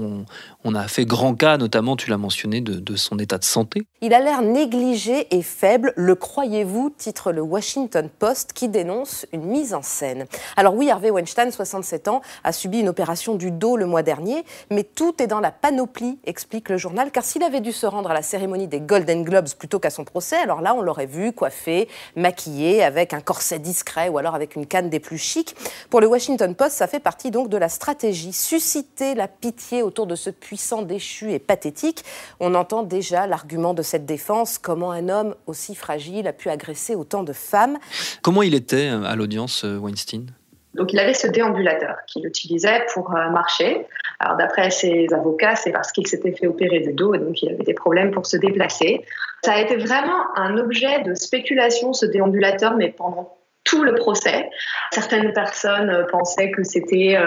on 0.65 0.75
a 0.75 0.87
fait 0.89 1.05
grand 1.05 1.33
cas, 1.33 1.57
notamment, 1.57 1.95
tu 1.95 2.09
l'as 2.09 2.17
mentionné, 2.17 2.59
de, 2.59 2.95
son 2.97 3.17
état 3.17 3.37
de 3.37 3.45
santé. 3.45 3.87
Il 4.05 4.13
a 4.13 4.19
l'air 4.19 4.43
négligé 4.43 5.35
et 5.35 5.41
faible, 5.41 5.91
le 5.95 6.13
croyez-vous 6.13 6.91
titre 6.91 7.31
le 7.31 7.41
Washington 7.41 8.07
Post 8.07 8.53
qui 8.53 8.69
dénonce 8.69 9.25
une 9.33 9.45
mise 9.45 9.73
en 9.73 9.81
scène. 9.81 10.27
Alors 10.57 10.75
oui, 10.75 10.91
Harvey 10.91 11.09
Weinstein, 11.09 11.49
67 11.49 12.07
ans, 12.07 12.21
a 12.43 12.51
subi 12.51 12.81
une 12.81 12.89
opération 12.89 13.33
du 13.33 13.49
dos 13.49 13.75
le 13.75 13.87
mois 13.87 14.03
dernier, 14.03 14.45
mais 14.69 14.83
tout 14.83 15.19
est 15.23 15.25
dans 15.25 15.39
la 15.39 15.49
panoplie, 15.49 16.19
explique 16.23 16.69
le 16.69 16.77
journal, 16.77 17.09
car 17.09 17.25
s'il 17.25 17.41
avait 17.41 17.61
dû 17.61 17.71
se 17.71 17.87
rendre 17.87 18.11
à 18.11 18.13
la 18.13 18.21
cérémonie 18.21 18.67
des 18.67 18.79
Golden 18.79 19.23
Globes 19.23 19.49
plutôt 19.57 19.79
qu'à 19.79 19.89
son 19.89 20.03
procès, 20.03 20.37
alors 20.37 20.61
là, 20.61 20.75
on 20.75 20.83
l'aurait 20.83 21.07
vu 21.07 21.33
coiffé, 21.33 21.89
maquillé, 22.15 22.83
avec 22.83 23.11
un 23.11 23.21
corset 23.21 23.57
discret 23.57 24.09
ou 24.09 24.19
alors 24.19 24.35
avec 24.35 24.55
une 24.55 24.67
canne 24.67 24.91
des 24.91 24.99
plus 24.99 25.17
chics. 25.17 25.55
Pour 25.89 25.99
le 25.99 26.05
Washington 26.05 26.53
Post, 26.53 26.75
ça 26.77 26.85
fait 26.85 26.99
partie 26.99 27.31
donc 27.31 27.49
de 27.49 27.57
la 27.57 27.69
stratégie, 27.69 28.33
susciter 28.33 29.15
la 29.15 29.27
pitié 29.27 29.81
autour 29.81 30.05
de 30.05 30.13
ce 30.13 30.29
puissant, 30.29 30.83
déchu 30.83 31.33
et 31.33 31.39
pathétique. 31.39 32.05
On 32.39 32.53
entend 32.53 32.83
déjà 32.83 33.25
l'argument 33.25 33.73
de 33.73 33.81
cette 33.81 33.94
défense, 34.03 34.57
comment 34.57 34.91
un 34.91 35.07
homme 35.07 35.35
aussi 35.47 35.75
fragile 35.75 36.27
a 36.27 36.33
pu 36.33 36.49
agresser 36.49 36.95
autant 36.95 37.23
de 37.23 37.33
femmes. 37.33 37.77
Comment 38.21 38.43
il 38.43 38.53
était 38.55 38.89
euh, 38.89 39.03
à 39.03 39.15
l'audience, 39.15 39.63
euh, 39.63 39.77
Weinstein? 39.77 40.25
Donc 40.73 40.91
il 40.91 40.99
avait 40.99 41.13
ce 41.13 41.27
déambulateur 41.27 41.95
qu'il 42.07 42.25
utilisait 42.25 42.85
pour 42.93 43.15
euh, 43.15 43.29
marcher. 43.29 43.87
Alors 44.19 44.35
d'après 44.35 44.71
ses 44.71 45.07
avocats, 45.13 45.55
c'est 45.55 45.71
parce 45.71 45.91
qu'il 45.91 46.05
s'était 46.05 46.33
fait 46.33 46.47
opérer 46.47 46.81
du 46.81 46.93
dos 46.93 47.13
et 47.13 47.19
donc 47.19 47.41
il 47.41 47.49
avait 47.49 47.63
des 47.63 47.73
problèmes 47.73 48.11
pour 48.11 48.25
se 48.25 48.35
déplacer. 48.35 49.05
Ça 49.43 49.53
a 49.53 49.61
été 49.61 49.77
vraiment 49.77 50.35
un 50.35 50.57
objet 50.57 51.01
de 51.03 51.13
spéculation 51.13 51.93
ce 51.93 52.05
déambulateur, 52.05 52.75
mais 52.75 52.89
pendant 52.89 53.37
tout 53.65 53.83
le 53.83 53.95
procès. 53.95 54.49
Certaines 54.91 55.33
personnes 55.33 56.05
pensaient 56.09 56.51
que 56.51 56.63
c'était 56.63 57.17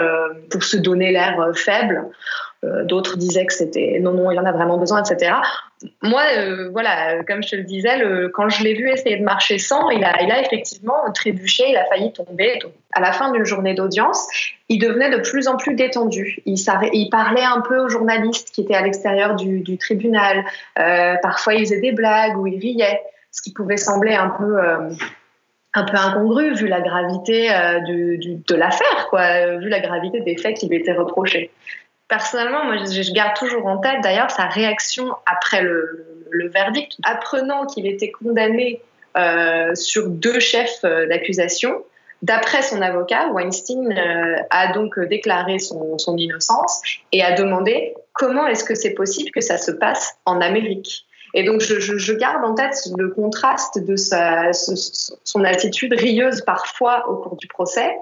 pour 0.49 0.63
se 0.63 0.77
donner 0.77 1.11
l'air 1.11 1.51
faible. 1.53 2.09
Euh, 2.65 2.83
d'autres 2.83 3.15
disaient 3.15 3.45
que 3.45 3.53
c'était 3.53 3.99
non, 4.01 4.11
non, 4.11 4.31
il 4.31 4.39
en 4.39 4.45
a 4.45 4.51
vraiment 4.51 4.77
besoin, 4.77 5.01
etc. 5.01 5.35
Moi, 6.01 6.21
euh, 6.37 6.69
voilà, 6.71 7.23
comme 7.23 7.41
je 7.41 7.51
te 7.51 7.55
le 7.55 7.63
disais, 7.63 8.01
quand 8.33 8.49
je 8.49 8.63
l'ai 8.63 8.73
vu 8.73 8.89
essayer 8.89 9.15
de 9.15 9.23
marcher 9.23 9.57
sans, 9.57 9.89
il 9.91 10.03
a, 10.03 10.41
effectivement 10.41 11.09
trébuché, 11.13 11.63
il 11.69 11.77
a 11.77 11.85
failli 11.85 12.11
tomber. 12.11 12.59
à 12.93 12.99
la 12.99 13.13
fin 13.13 13.31
d'une 13.31 13.45
journée 13.45 13.75
d'audience, 13.75 14.27
il 14.67 14.79
devenait 14.79 15.09
de 15.09 15.21
plus 15.21 15.47
en 15.47 15.55
plus 15.55 15.73
détendu. 15.75 16.41
Il, 16.45 17.09
parlait 17.09 17.43
un 17.43 17.61
peu 17.61 17.77
aux 17.79 17.87
journalistes 17.87 18.51
qui 18.51 18.61
étaient 18.61 18.75
à 18.75 18.81
l'extérieur 18.81 19.35
du, 19.35 19.77
tribunal. 19.77 20.43
Euh, 20.79 21.15
parfois, 21.21 21.53
il 21.53 21.61
faisait 21.61 21.79
des 21.79 21.93
blagues 21.93 22.37
ou 22.37 22.45
il 22.45 22.59
riait, 22.59 23.01
ce 23.31 23.41
qui 23.41 23.53
pouvait 23.53 23.77
sembler 23.77 24.15
un 24.15 24.29
peu 24.31 24.59
un 25.73 25.83
peu 25.83 25.97
incongru 25.97 26.53
vu 26.55 26.67
la 26.67 26.81
gravité 26.81 27.49
de 27.49 28.55
l'affaire, 28.55 29.07
quoi, 29.09 29.57
vu 29.57 29.69
la 29.69 29.79
gravité 29.79 30.21
des 30.21 30.35
faits 30.35 30.57
qui 30.57 30.67
lui 30.67 30.77
étaient 30.77 30.93
reprochés 30.93 31.51
personnellement, 32.09 32.65
moi, 32.65 32.75
je, 32.77 33.13
garde 33.13 33.37
toujours 33.37 33.65
en 33.65 33.77
tête 33.77 34.01
d'ailleurs 34.03 34.31
sa 34.31 34.47
réaction 34.47 35.15
après 35.25 35.61
le, 35.61 36.05
verdict, 36.53 36.97
apprenant 37.03 37.65
qu'il 37.65 37.87
était 37.87 38.11
condamné 38.11 38.81
euh, 39.17 39.73
sur 39.73 40.09
deux 40.09 40.39
chefs 40.39 40.83
euh, 40.83 41.07
d'accusation. 41.07 41.83
D'après 42.21 42.61
son 42.61 42.81
avocat, 42.81 43.29
Weinstein 43.29 43.97
euh, 43.97 44.35
a 44.49 44.73
donc 44.73 44.99
déclaré 44.99 45.57
son, 45.57 45.97
son, 45.97 46.17
innocence 46.17 46.81
et 47.11 47.23
a 47.23 47.31
demandé 47.33 47.95
comment 48.13 48.45
est-ce 48.45 48.63
que 48.63 48.75
c'est 48.75 48.93
possible 48.93 49.31
que 49.31 49.41
ça 49.41 49.57
se 49.57 49.71
passe 49.71 50.17
en 50.25 50.41
Amérique. 50.41 51.05
Et 51.33 51.43
donc, 51.43 51.61
je, 51.61 51.79
je, 51.79 52.13
garde 52.13 52.43
en 52.43 52.55
tête 52.55 52.75
le 52.97 53.09
contraste 53.09 53.79
de 53.79 53.95
sa, 53.95 54.51
son 54.53 55.43
attitude 55.43 55.93
rieuse 55.93 56.41
parfois 56.41 57.07
au 57.09 57.17
cours 57.17 57.35
du 57.37 57.47
procès 57.47 57.95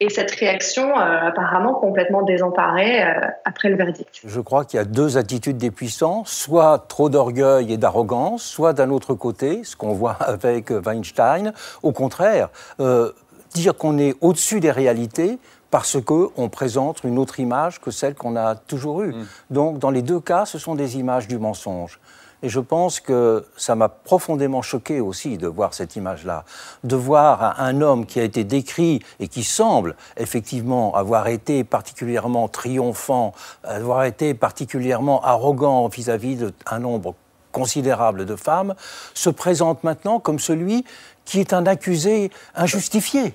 et 0.00 0.10
cette 0.10 0.30
réaction 0.32 0.90
euh, 0.90 1.28
apparemment 1.28 1.74
complètement 1.74 2.22
désemparée 2.22 3.02
euh, 3.02 3.14
après 3.44 3.68
le 3.68 3.76
verdict. 3.76 4.20
Je 4.24 4.40
crois 4.40 4.64
qu'il 4.64 4.78
y 4.78 4.80
a 4.80 4.84
deux 4.84 5.16
attitudes 5.16 5.56
des 5.56 5.70
puissants, 5.70 6.24
soit 6.26 6.86
trop 6.88 7.08
d'orgueil 7.08 7.72
et 7.72 7.76
d'arrogance, 7.76 8.42
soit 8.42 8.72
d'un 8.72 8.90
autre 8.90 9.14
côté, 9.14 9.64
ce 9.64 9.76
qu'on 9.76 9.92
voit 9.92 10.12
avec 10.20 10.70
Weinstein, 10.70 11.52
au 11.82 11.92
contraire, 11.92 12.50
euh, 12.80 13.12
dire 13.54 13.74
qu'on 13.76 13.96
est 13.98 14.14
au-dessus 14.20 14.60
des 14.60 14.70
réalités, 14.70 15.38
parce 15.70 15.98
qu'on 16.00 16.48
présente 16.48 17.02
une 17.04 17.18
autre 17.18 17.40
image 17.40 17.80
que 17.80 17.90
celle 17.90 18.14
qu'on 18.14 18.36
a 18.36 18.54
toujours 18.54 19.02
eue. 19.02 19.12
Mm. 19.12 19.26
Donc, 19.50 19.78
dans 19.78 19.90
les 19.90 20.02
deux 20.02 20.20
cas, 20.20 20.46
ce 20.46 20.58
sont 20.58 20.74
des 20.74 20.98
images 20.98 21.26
du 21.26 21.38
mensonge. 21.38 21.98
Et 22.42 22.48
je 22.48 22.60
pense 22.60 23.00
que 23.00 23.46
ça 23.56 23.74
m'a 23.74 23.88
profondément 23.88 24.62
choqué 24.62 25.00
aussi 25.00 25.38
de 25.38 25.46
voir 25.46 25.74
cette 25.74 25.96
image-là, 25.96 26.44
de 26.84 26.96
voir 26.96 27.60
un 27.60 27.80
homme 27.80 28.06
qui 28.06 28.20
a 28.20 28.24
été 28.24 28.44
décrit 28.44 29.02
et 29.20 29.28
qui 29.28 29.42
semble 29.42 29.96
effectivement 30.16 30.94
avoir 30.94 31.28
été 31.28 31.64
particulièrement 31.64 32.48
triomphant, 32.48 33.32
avoir 33.64 34.04
été 34.04 34.34
particulièrement 34.34 35.22
arrogant 35.24 35.88
vis-à-vis 35.88 36.36
d'un 36.36 36.78
nombre 36.78 37.14
considérable 37.52 38.26
de 38.26 38.36
femmes, 38.36 38.74
se 39.14 39.30
présente 39.30 39.82
maintenant 39.82 40.20
comme 40.20 40.38
celui 40.38 40.84
qui 41.24 41.40
est 41.40 41.54
un 41.54 41.66
accusé 41.66 42.30
injustifié. 42.54 43.34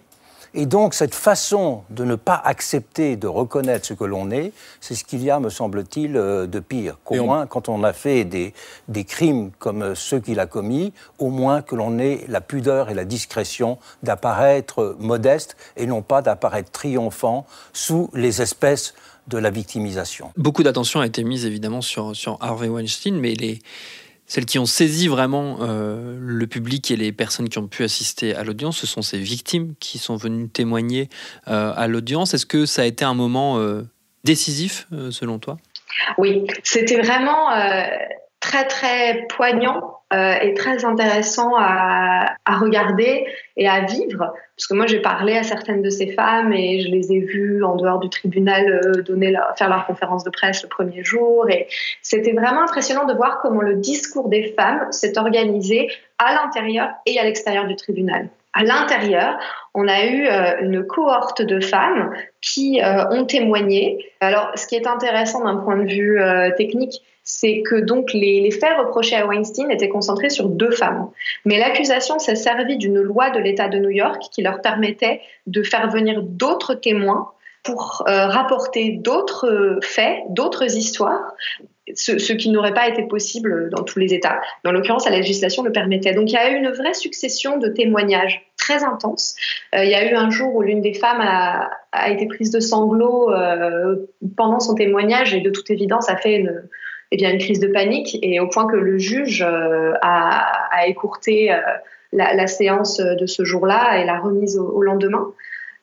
Et 0.54 0.66
donc 0.66 0.94
cette 0.94 1.16
façon 1.16 1.84
de 1.90 2.04
ne 2.04 2.16
pas 2.16 2.36
accepter 2.36 3.16
de 3.16 3.28
reconnaître 3.28 3.86
ce 3.86 3.94
que 3.94 4.04
l'on 4.04 4.32
est, 4.32 4.52
c'est 4.82 4.96
ce 4.96 5.06
qu'il 5.06 5.24
y 5.24 5.30
a, 5.30 5.40
me 5.40 5.50
semble-t-il, 5.50 6.18
euh, 6.18 6.46
de 6.46 6.60
pire. 6.60 6.98
Qu'au 7.06 7.24
moins, 7.24 7.48
quand 7.48 7.70
on 7.70 7.84
a 7.84 7.94
fait 7.94 8.26
des, 8.26 8.54
des 8.88 9.06
crimes 9.06 9.52
comme 9.60 9.96
ceux 9.96 10.20
qu'il 10.20 10.40
a 10.40 10.46
commis, 10.46 10.94
au 11.20 11.30
moins 11.30 11.62
que 11.62 11.76
l'on 11.76 12.00
ait 12.00 12.26
la 12.28 12.42
pudeur 12.42 12.90
et 12.90 12.94
la 12.94 13.06
discrétion 13.06 13.78
d'apparaître 14.04 14.98
modeste 15.00 15.56
et 15.78 15.86
non 15.86 16.02
pas 16.02 16.22
d'apparaître 16.22 16.72
triomphant 16.72 17.46
sous 17.72 18.10
les 18.14 18.42
espèces 18.42 18.94
de 19.28 19.38
la 19.38 19.52
victimisation. 19.52 20.32
Beaucoup 20.36 20.64
d'attention 20.64 21.00
a 21.00 21.06
été 21.06 21.24
mise 21.24 21.46
évidemment 21.46 21.82
sur, 21.82 22.16
sur 22.16 22.38
Harvey 22.42 22.68
Weinstein, 22.68 23.18
mais 23.20 23.36
les, 23.36 23.60
celles 24.32 24.46
qui 24.46 24.60
ont 24.60 24.66
saisi 24.66 25.10
vraiment 25.10 25.58
euh, 25.60 26.16
le 26.18 26.48
public 26.48 26.90
et 26.90 26.96
les 26.96 27.12
personnes 27.12 27.50
qui 27.50 27.58
ont 27.58 27.68
pu 27.68 27.84
assister 27.84 28.34
à 28.34 28.46
l'audience, 28.46 28.78
ce 28.78 28.88
sont 28.88 29.02
ces 29.02 29.18
victimes 29.18 29.74
qui 29.82 29.98
sont 29.98 30.16
venues 30.16 30.48
témoigner 30.48 31.10
euh, 31.50 31.74
à 31.76 31.90
l'audience. 31.90 32.34
Est-ce 32.34 32.46
que 32.46 32.66
ça 32.66 32.84
a 32.84 32.86
été 32.86 33.04
un 33.04 33.14
moment 33.14 33.58
euh, 33.58 33.82
décisif 34.24 34.88
selon 35.10 35.38
toi? 35.38 35.58
Oui, 36.18 36.48
c'était 36.64 37.02
vraiment 37.02 37.50
très 38.40 38.66
très 38.68 39.28
poignant 39.28 40.01
euh, 40.14 40.34
est 40.34 40.56
très 40.56 40.84
intéressant 40.84 41.54
à, 41.58 42.36
à, 42.46 42.58
regarder 42.58 43.26
et 43.56 43.68
à 43.68 43.82
vivre. 43.82 44.34
Parce 44.58 44.68
que 44.68 44.74
moi, 44.74 44.86
j'ai 44.86 45.00
parlé 45.00 45.38
à 45.38 45.44
certaines 45.44 45.82
de 45.82 45.90
ces 45.90 46.08
femmes 46.08 46.54
et 46.54 46.82
je 46.82 46.90
les 46.90 47.14
ai 47.14 47.20
vues 47.20 47.64
en 47.64 47.76
dehors 47.76 48.00
du 48.00 48.10
tribunal 48.10 48.82
euh, 48.86 49.02
donner 49.02 49.34
faire 49.58 49.70
leur 49.70 49.86
conférence 49.86 50.24
de 50.24 50.30
presse 50.30 50.64
le 50.64 50.70
premier 50.70 51.04
jour. 51.04 51.50
Et 51.50 51.68
c'était 52.02 52.34
vraiment 52.34 52.64
impressionnant 52.64 53.06
de 53.06 53.14
voir 53.14 53.40
comment 53.42 53.62
le 53.62 53.76
discours 53.76 54.30
des 54.30 54.54
femmes 54.58 54.92
s'est 54.92 55.18
organisé 55.18 55.90
à 56.18 56.34
l'intérieur 56.34 56.90
et 57.06 57.20
à 57.20 57.24
l'extérieur 57.24 57.66
du 57.68 57.76
tribunal. 57.76 58.28
À 58.54 58.64
l'intérieur, 58.64 59.38
on 59.74 59.88
a 59.88 60.06
eu 60.06 60.28
euh, 60.28 60.62
une 60.62 60.86
cohorte 60.86 61.42
de 61.42 61.60
femmes 61.60 62.14
qui 62.42 62.82
ont 62.84 63.26
témoigné. 63.26 64.12
Alors, 64.20 64.52
ce 64.56 64.68
qui 64.68 64.76
est 64.76 64.88
intéressant 64.88 65.46
d'un 65.46 65.58
point 65.58 65.78
de 65.78 65.90
vue 65.90 66.20
technique, 66.58 67.02
c'est 67.24 67.62
que 67.62 67.76
donc 67.76 68.14
les, 68.14 68.50
faits 68.52 68.78
reprochés 68.78 69.16
à 69.16 69.26
Weinstein 69.26 69.70
étaient 69.72 69.90
concentrés 69.90 70.30
sur 70.30 70.50
deux 70.50 70.72
femmes. 70.72 71.10
Mais 71.46 71.60
l'accusation 71.60 72.20
s'est 72.20 72.36
servie 72.36 72.78
d'une 72.78 73.00
loi 73.00 73.30
de 73.30 73.40
l'État 73.40 73.68
de 73.68 73.78
New 73.78 73.90
York 73.90 74.22
qui 74.32 74.42
leur 74.42 74.62
permettait 74.62 75.22
de 75.48 75.64
faire 75.64 75.90
venir 75.90 76.22
d'autres 76.24 76.74
témoins 76.74 77.32
pour 77.64 78.04
euh, 78.08 78.28
rapporter 78.28 78.92
d'autres 78.92 79.48
euh, 79.48 79.80
faits, 79.82 80.18
d'autres 80.30 80.76
histoires, 80.76 81.34
ce, 81.96 82.34
qui 82.34 82.50
n'aurait 82.50 82.74
pas 82.74 82.88
été 82.88 83.04
possible 83.04 83.70
dans 83.70 83.84
tous 83.84 84.00
les 84.00 84.14
États. 84.14 84.40
En 84.66 84.72
l'occurrence, 84.72 85.06
la 85.10 85.18
législation 85.18 85.64
le 85.64 85.72
permettait. 85.72 86.14
Donc 86.14 86.30
il 86.32 86.34
y 86.34 86.38
a 86.38 86.52
eu 86.52 86.56
une 86.56 86.70
vraie 86.70 86.94
succession 86.94 87.58
de 87.58 87.68
témoignages 87.68 88.46
très 88.58 88.84
intenses. 88.84 89.36
Euh, 89.76 89.84
il 89.84 89.90
y 89.90 89.96
a 89.96 90.10
eu 90.10 90.16
un 90.16 90.30
jour 90.30 90.56
où 90.56 90.62
l'une 90.62 90.82
des 90.82 90.94
femmes 90.94 91.22
a, 91.22 91.70
été 92.10 92.26
prise 92.28 92.52
de 92.52 92.60
sanglots 92.60 93.32
euh, 93.32 93.96
pendant 94.38 94.60
son 94.60 94.76
témoignage 94.76 95.34
et 95.34 95.42
de 95.42 95.50
toute 95.50 95.70
évidence 95.70 96.10
a 96.10 96.16
fait 96.16 96.36
une, 96.36 96.64
eh 97.12 97.38
crise 97.38 97.60
de 97.60 97.68
panique 97.68 98.18
et 98.22 98.40
au 98.40 98.48
point 98.48 98.68
que 98.68 98.78
le 98.78 98.98
juge 98.98 99.42
euh, 99.42 99.94
a, 100.02 100.88
écourté 100.88 101.54
la, 102.14 102.48
séance 102.48 102.98
de 103.00 103.26
ce 103.26 103.44
jour-là 103.44 104.00
et 104.00 104.06
l'a 104.06 104.20
remise 104.20 104.58
au 104.58 104.82
lendemain. 104.82 105.34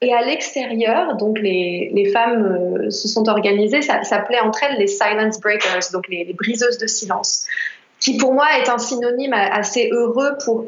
Et 0.01 0.15
à 0.15 0.23
l'extérieur, 0.23 1.17
donc 1.17 1.41
les, 1.41 2.11
femmes 2.13 2.45
euh, 2.45 2.91
se 2.91 3.09
sont 3.09 3.29
organisées, 3.29 3.83
ça 3.83 4.05
s'appelait 4.05 4.39
entre 4.39 4.63
elles 4.63 4.79
les 4.79 4.87
silence 4.87 5.41
breakers, 5.41 5.91
donc 5.93 6.07
les, 6.09 6.33
briseuses 6.35 6.79
de 6.79 6.87
silence, 6.87 7.47
qui 7.99 8.17
pour 8.17 8.33
moi 8.33 8.47
est 8.63 8.69
un 8.69 8.79
synonyme 8.79 9.33
assez 9.33 9.91
heureux 9.91 10.39
pour, 10.45 10.67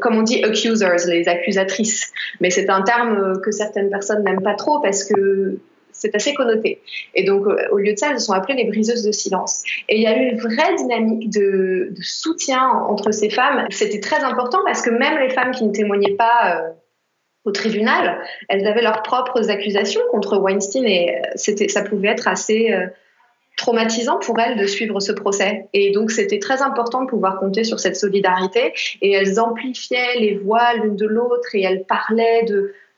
comme 0.00 0.16
on 0.16 0.22
dit, 0.22 0.42
accusers, 0.42 1.06
les 1.06 1.28
accusatrices. 1.28 2.10
Mais 2.40 2.50
c'est 2.50 2.68
un 2.70 2.82
terme 2.82 3.40
que 3.40 3.52
certaines 3.52 3.88
personnes 3.88 4.24
n'aiment 4.24 4.42
pas 4.42 4.54
trop 4.54 4.80
parce 4.80 5.04
que 5.04 5.58
c'est 5.92 6.16
assez 6.16 6.34
connoté. 6.34 6.80
Et 7.14 7.22
donc, 7.22 7.46
au 7.70 7.78
lieu 7.78 7.92
de 7.92 7.98
ça, 7.98 8.08
elles 8.10 8.18
se 8.18 8.26
sont 8.26 8.32
appelées 8.32 8.64
les 8.64 8.68
briseuses 8.68 9.04
de 9.04 9.12
silence. 9.12 9.62
Et 9.88 9.98
il 9.98 10.02
y 10.02 10.08
a 10.08 10.16
eu 10.16 10.30
une 10.30 10.38
vraie 10.38 10.74
dynamique 10.76 11.30
de, 11.30 11.92
de 11.92 12.02
soutien 12.02 12.68
entre 12.88 13.12
ces 13.12 13.30
femmes. 13.30 13.64
C'était 13.70 14.00
très 14.00 14.24
important 14.24 14.58
parce 14.66 14.82
que 14.82 14.90
même 14.90 15.20
les 15.20 15.30
femmes 15.30 15.52
qui 15.52 15.64
ne 15.64 15.70
témoignaient 15.70 16.16
pas 16.16 16.56
euh, 16.56 16.70
au 17.44 17.50
tribunal, 17.50 18.20
elles 18.48 18.66
avaient 18.66 18.82
leurs 18.82 19.02
propres 19.02 19.50
accusations 19.50 20.00
contre 20.10 20.38
Weinstein 20.38 20.84
et 20.86 21.20
c'était, 21.34 21.68
ça 21.68 21.82
pouvait 21.82 22.08
être 22.08 22.28
assez 22.28 22.72
euh, 22.72 22.86
traumatisant 23.56 24.18
pour 24.18 24.38
elles 24.38 24.56
de 24.56 24.66
suivre 24.66 25.00
ce 25.00 25.12
procès. 25.12 25.66
Et 25.72 25.90
donc 25.90 26.10
c'était 26.10 26.38
très 26.38 26.62
important 26.62 27.02
de 27.02 27.08
pouvoir 27.08 27.38
compter 27.40 27.64
sur 27.64 27.80
cette 27.80 27.96
solidarité 27.96 28.72
et 29.00 29.12
elles 29.12 29.40
amplifiaient 29.40 30.18
les 30.18 30.34
voix 30.34 30.74
l'une 30.74 30.96
de 30.96 31.06
l'autre 31.06 31.54
et 31.54 31.62
elles 31.62 31.84
parlaient 31.84 32.46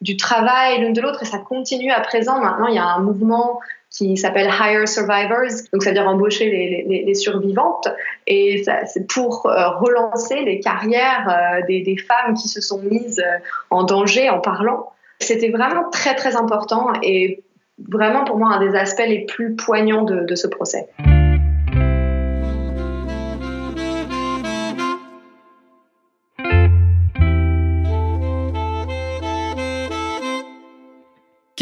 du 0.00 0.16
travail 0.16 0.80
l'une 0.80 0.92
de 0.92 1.00
l'autre 1.00 1.22
et 1.22 1.26
ça 1.26 1.38
continue 1.38 1.90
à 1.90 2.00
présent. 2.00 2.38
Maintenant, 2.40 2.66
il 2.66 2.74
y 2.74 2.78
a 2.78 2.86
un 2.86 3.00
mouvement 3.00 3.60
qui 3.96 4.16
s'appelle 4.16 4.48
Hire 4.48 4.88
Survivors, 4.88 5.52
donc 5.72 5.82
ça 5.82 5.90
veut 5.90 5.94
dire 5.94 6.08
embaucher 6.08 6.84
les, 6.86 7.14
survivantes, 7.14 7.88
et 8.26 8.64
c'est 8.86 9.06
pour 9.06 9.46
euh, 9.46 9.70
relancer 9.70 10.42
les 10.44 10.58
carrières 10.58 11.28
euh, 11.28 11.64
des, 11.66 11.96
femmes 11.96 12.34
qui 12.34 12.48
se 12.48 12.60
sont 12.60 12.82
mises 12.82 13.20
euh, 13.20 13.38
en 13.70 13.84
danger 13.84 14.28
en 14.30 14.40
parlant. 14.40 14.90
C'était 15.20 15.50
vraiment 15.50 15.90
très 15.90 16.16
très 16.16 16.34
important 16.34 16.92
et 17.02 17.44
vraiment 17.88 18.24
pour 18.24 18.36
moi 18.36 18.48
un 18.54 18.66
des 18.66 18.76
aspects 18.76 19.06
les 19.06 19.24
plus 19.26 19.54
poignants 19.54 20.02
de 20.02 20.34
ce 20.34 20.48
procès. 20.48 20.88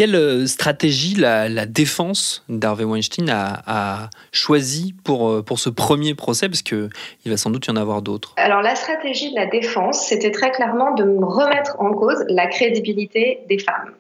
Quelle 0.03 0.17
euh, 0.17 0.47
stratégie 0.49 1.15
la, 1.15 1.65
défense 1.65 2.43
d'Harvey 2.49 2.83
Weinstein 2.83 3.31
a, 3.31 3.63
a 3.69 4.11
choisi 4.33 4.97
pour, 5.05 5.31
euh, 5.31 5.43
pour 5.45 5.61
ce 5.61 5.69
premier 5.71 6.17
procès? 6.17 6.49
Parce 6.49 6.63
qu'il 6.63 6.91
va 7.25 7.37
sans 7.37 7.51
doute 7.51 7.67
y 7.67 7.71
en 7.71 7.77
avoir 7.77 8.03
d'autres. 8.03 8.35
Alors, 8.37 8.63
la 8.63 8.75
stratégie 8.75 9.31
de 9.31 9.37
la 9.37 9.47
défense, 9.47 10.05
c'était 10.05 10.33
très 10.33 10.51
clairement 10.51 10.93
de 10.95 11.05
remettre 11.05 11.77
en 11.79 11.93
cause 11.93 12.25
la 12.27 12.49
crédibilité 12.49 13.45
des 13.49 13.61
femmes. 13.61 13.95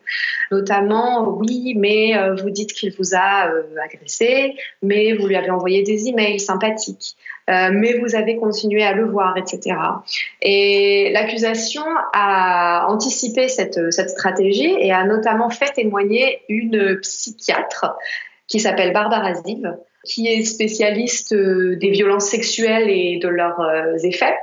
Notamment, 0.51 1.29
oui, 1.29 1.75
mais 1.77 2.19
euh, 2.19 2.35
vous 2.35 2.51
dites 2.51 2.73
qu'il 2.73 2.93
vous 2.99 3.15
a 3.15 3.49
agressé, 3.85 4.57
mais 4.83 5.13
vous 5.13 5.29
lui 5.29 5.37
avez 5.37 5.51
envoyé 5.51 5.85
des 5.85 6.09
emails 6.09 6.41
sympathiques. 6.41 7.15
Euh, 7.51 7.71
mais 7.73 7.99
vous 7.99 8.15
avez 8.15 8.37
continué 8.37 8.85
à 8.85 8.93
le 8.93 9.05
voir, 9.05 9.37
etc. 9.37 9.77
Et 10.41 11.11
l'accusation 11.13 11.83
a 12.13 12.87
anticipé 12.89 13.49
cette, 13.49 13.91
stratégie 13.91 14.77
et 14.79 14.93
a 14.93 15.05
notamment 15.05 15.51
fait 15.51 15.73
témoigner 15.73 16.43
une 16.49 17.01
psychiatre 17.01 17.97
qui 18.47 18.61
s'appelle 18.61 18.93
Barbara 18.93 19.35
Ziv, 19.35 19.77
qui 20.05 20.29
est 20.29 20.45
spécialiste 20.45 21.35
des 21.35 21.91
violences 21.91 22.27
sexuelles 22.27 22.89
et 22.89 23.19
de 23.21 23.29
leurs 23.29 23.61
effets 24.05 24.37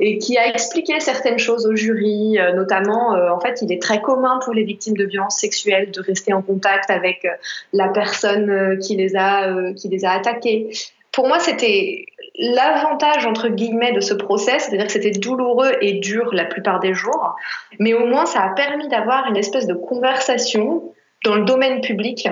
et 0.00 0.18
qui 0.18 0.36
a 0.36 0.48
expliqué 0.48 0.98
certaines 0.98 1.38
choses 1.38 1.66
au 1.66 1.76
jury, 1.76 2.36
notamment 2.54 3.14
euh, 3.14 3.30
en 3.30 3.38
fait 3.38 3.62
il 3.62 3.72
est 3.72 3.80
très 3.80 4.00
commun 4.00 4.40
pour 4.44 4.52
les 4.52 4.64
victimes 4.64 4.96
de 4.96 5.04
violences 5.04 5.38
sexuelles 5.38 5.92
de 5.92 6.00
rester 6.00 6.32
en 6.32 6.42
contact 6.42 6.90
avec 6.90 7.26
la 7.72 7.88
personne 7.88 8.78
qui 8.80 8.96
les 8.96 9.14
a 9.16 9.72
qui 9.74 9.88
les 9.88 10.04
a 10.04 10.12
attaquées. 10.12 10.70
Pour 11.14 11.28
moi, 11.28 11.38
c'était 11.38 12.06
l'avantage 12.36 13.26
entre 13.26 13.48
guillemets 13.48 13.92
de 13.92 14.00
ce 14.00 14.14
procès, 14.14 14.58
c'est-à-dire 14.58 14.86
que 14.86 14.92
c'était 14.92 15.12
douloureux 15.12 15.72
et 15.80 15.92
dur 15.92 16.30
la 16.32 16.44
plupart 16.44 16.80
des 16.80 16.94
jours, 16.94 17.36
mais 17.78 17.94
au 17.94 18.06
moins 18.06 18.26
ça 18.26 18.42
a 18.42 18.54
permis 18.54 18.88
d'avoir 18.88 19.28
une 19.28 19.36
espèce 19.36 19.66
de 19.66 19.74
conversation 19.74 20.92
dans 21.24 21.36
le 21.36 21.44
domaine 21.44 21.80
public 21.80 22.28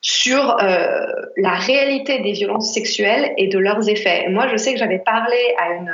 sur 0.00 0.56
euh, 0.62 1.06
la 1.36 1.54
réalité 1.54 2.20
des 2.20 2.32
violences 2.32 2.72
sexuelles 2.72 3.34
et 3.36 3.48
de 3.48 3.58
leurs 3.58 3.88
effets. 3.88 4.28
Moi, 4.28 4.46
je 4.48 4.56
sais 4.56 4.72
que 4.72 4.78
j'avais 4.78 5.00
parlé 5.00 5.36
à 5.58 5.72
une, 5.74 5.92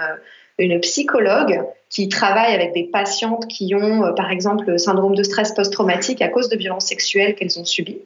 une 0.58 0.80
psychologue 0.80 1.62
qui 1.90 2.08
travaille 2.08 2.54
avec 2.54 2.72
des 2.72 2.84
patientes 2.84 3.48
qui 3.48 3.74
ont, 3.74 4.04
euh, 4.04 4.12
par 4.12 4.30
exemple, 4.30 4.66
le 4.68 4.78
syndrome 4.78 5.14
de 5.14 5.22
stress 5.22 5.52
post-traumatique 5.52 6.22
à 6.22 6.28
cause 6.28 6.48
de 6.48 6.56
violences 6.56 6.86
sexuelles 6.86 7.34
qu'elles 7.34 7.58
ont 7.58 7.64
subies. 7.64 8.00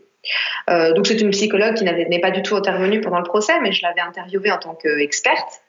Euh, 0.68 0.92
donc 0.92 1.06
c'est 1.06 1.20
une 1.20 1.30
psychologue 1.30 1.74
qui 1.74 1.85
n'est 1.85 2.20
pas 2.20 2.30
du 2.30 2.42
tout 2.42 2.56
intervenue 2.56 3.00
pendant 3.00 3.18
le 3.18 3.24
procès, 3.24 3.59
mais 3.61 3.72
je 3.72 3.83
l'avais 3.83 4.00
interviewée 4.00 4.50
en 4.52 4.59
tant 4.59 4.74
qu'experte. 4.74 5.61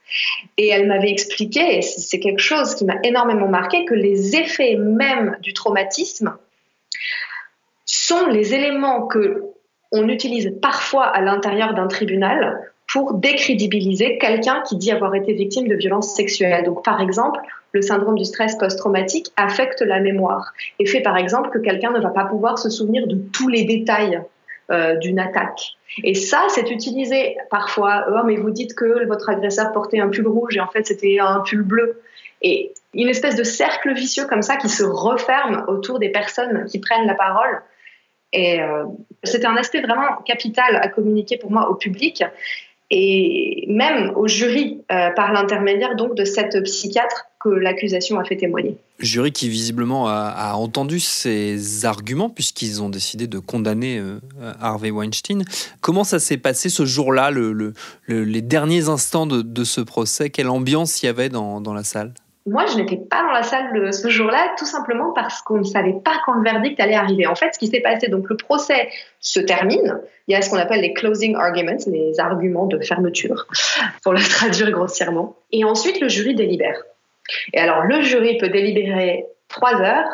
Et 0.57 0.67
elle 0.69 0.87
m'avait 0.87 1.09
expliqué, 1.09 1.77
et 1.77 1.81
c'est 1.81 2.19
quelque 2.19 2.41
chose 2.41 2.75
qui 2.75 2.85
m'a 2.85 2.97
énormément 3.03 3.47
marqué, 3.47 3.85
que 3.85 3.93
les 3.93 4.35
effets 4.35 4.75
même 4.75 5.37
du 5.41 5.53
traumatisme 5.53 6.35
sont 7.85 8.27
les 8.27 8.53
éléments 8.53 9.07
que 9.07 9.43
on 9.93 10.07
utilise 10.07 10.53
parfois 10.61 11.05
à 11.05 11.21
l'intérieur 11.21 11.73
d'un 11.73 11.87
tribunal 11.87 12.61
pour 12.87 13.13
décrédibiliser 13.13 14.17
quelqu'un 14.17 14.61
qui 14.67 14.75
dit 14.75 14.91
avoir 14.91 15.15
été 15.15 15.33
victime 15.33 15.67
de 15.67 15.75
violences 15.75 16.13
sexuelles. 16.13 16.63
Donc, 16.63 16.83
par 16.83 17.01
exemple, 17.01 17.39
le 17.71 17.81
syndrome 17.81 18.17
du 18.17 18.25
stress 18.25 18.55
post-traumatique 18.57 19.27
affecte 19.37 19.81
la 19.81 19.99
mémoire 19.99 20.53
et 20.79 20.85
fait, 20.85 21.01
par 21.01 21.17
exemple, 21.17 21.49
que 21.49 21.57
quelqu'un 21.57 21.91
ne 21.91 22.01
va 22.01 22.09
pas 22.09 22.25
pouvoir 22.25 22.57
se 22.57 22.69
souvenir 22.69 23.07
de 23.07 23.17
tous 23.33 23.47
les 23.47 23.63
détails 23.63 24.21
euh, 24.71 24.95
d'une 24.95 25.19
attaque. 25.19 25.77
Et 26.03 26.15
ça, 26.15 26.45
c'est 26.49 26.71
utilisé 26.71 27.37
parfois. 27.49 28.05
Oh, 28.09 28.23
mais 28.25 28.37
vous 28.37 28.51
dites 28.51 28.73
que 28.73 29.05
votre 29.05 29.29
agresseur 29.29 29.71
portait 29.71 29.99
un 29.99 30.09
pull 30.09 30.27
rouge 30.27 30.55
et 30.55 30.61
en 30.61 30.67
fait, 30.67 30.85
c'était 30.87 31.19
un 31.19 31.41
pull 31.41 31.63
bleu. 31.63 32.01
Et 32.41 32.73
une 32.93 33.09
espèce 33.09 33.35
de 33.35 33.43
cercle 33.43 33.93
vicieux 33.93 34.25
comme 34.25 34.41
ça 34.41 34.57
qui 34.57 34.69
se 34.69 34.83
referme 34.83 35.65
autour 35.67 35.99
des 35.99 36.09
personnes 36.09 36.65
qui 36.65 36.79
prennent 36.79 37.05
la 37.05 37.15
parole. 37.15 37.61
Et 38.33 38.61
euh, 38.61 38.85
c'était 39.23 39.45
un 39.45 39.57
aspect 39.57 39.81
vraiment 39.81 40.15
capital 40.25 40.77
à 40.77 40.87
communiquer 40.87 41.37
pour 41.37 41.51
moi 41.51 41.69
au 41.69 41.75
public 41.75 42.23
et 42.91 43.65
même 43.69 44.11
au 44.17 44.27
jury 44.27 44.81
euh, 44.91 45.09
par 45.15 45.31
l'intermédiaire 45.31 45.95
donc 45.95 46.15
de 46.15 46.25
cette 46.25 46.61
psychiatre 46.63 47.25
que 47.39 47.49
l'accusation 47.49 48.19
a 48.19 48.25
fait 48.25 48.35
témoigner. 48.35 48.77
Jury 48.99 49.31
qui 49.31 49.49
visiblement 49.49 50.07
a, 50.07 50.53
entendu 50.53 50.99
ces 50.99 51.85
arguments 51.85 52.29
puisqu'ils 52.29 52.83
ont 52.83 52.89
décidé 52.89 53.25
de 53.25 53.39
condamner 53.39 53.97
euh, 53.97 54.19
Harvey 54.59 54.91
Weinstein. 54.91 55.43
Comment 55.79 56.03
ça 56.03 56.19
s'est 56.19 56.37
passé 56.37 56.69
ce 56.69 56.85
jour-là, 56.85 57.31
le, 57.31 57.53
le, 57.53 57.73
le, 58.05 58.23
les 58.25 58.41
derniers 58.41 58.89
instants 58.89 59.25
de, 59.25 59.63
ce 59.63 59.81
procès? 59.81 60.29
Quelle 60.29 60.49
ambiance 60.49 61.01
y 61.01 61.07
avait 61.07 61.29
dans 61.29 61.73
la 61.73 61.83
salle? 61.83 62.13
Moi, 62.47 62.65
je 62.65 62.77
n'étais 62.77 62.97
pas 62.97 63.21
dans 63.21 63.31
la 63.31 63.43
salle 63.43 63.93
ce 63.93 64.09
jour-là, 64.09 64.55
tout 64.57 64.65
simplement 64.65 65.13
parce 65.13 65.41
qu'on 65.41 65.59
ne 65.59 65.63
savait 65.63 65.95
pas 66.03 66.13
quand 66.25 66.33
le 66.33 66.43
verdict 66.43 66.79
allait 66.79 66.95
arriver. 66.95 67.27
En 67.27 67.35
fait, 67.35 67.53
ce 67.53 67.59
qui 67.59 67.67
s'est 67.67 67.81
passé, 67.81 68.07
donc 68.07 68.29
le 68.29 68.35
procès 68.35 68.89
se 69.19 69.39
termine. 69.39 69.99
Il 70.27 70.33
y 70.33 70.35
a 70.35 70.41
ce 70.41 70.49
qu'on 70.49 70.57
appelle 70.57 70.81
les 70.81 70.93
closing 70.93 71.35
arguments, 71.35 71.77
les 71.85 72.19
arguments 72.19 72.65
de 72.65 72.79
fermeture, 72.79 73.47
pour 74.03 74.13
le 74.13 74.19
traduire 74.19 74.71
grossièrement. 74.71 75.35
Et 75.51 75.63
ensuite, 75.65 76.01
le 76.01 76.09
jury 76.09 76.33
délibère. 76.33 76.81
Et 77.53 77.59
alors, 77.59 77.83
le 77.83 78.01
jury 78.01 78.37
peut 78.37 78.49
délibérer 78.49 79.25
trois 79.47 79.79
heures 79.79 80.09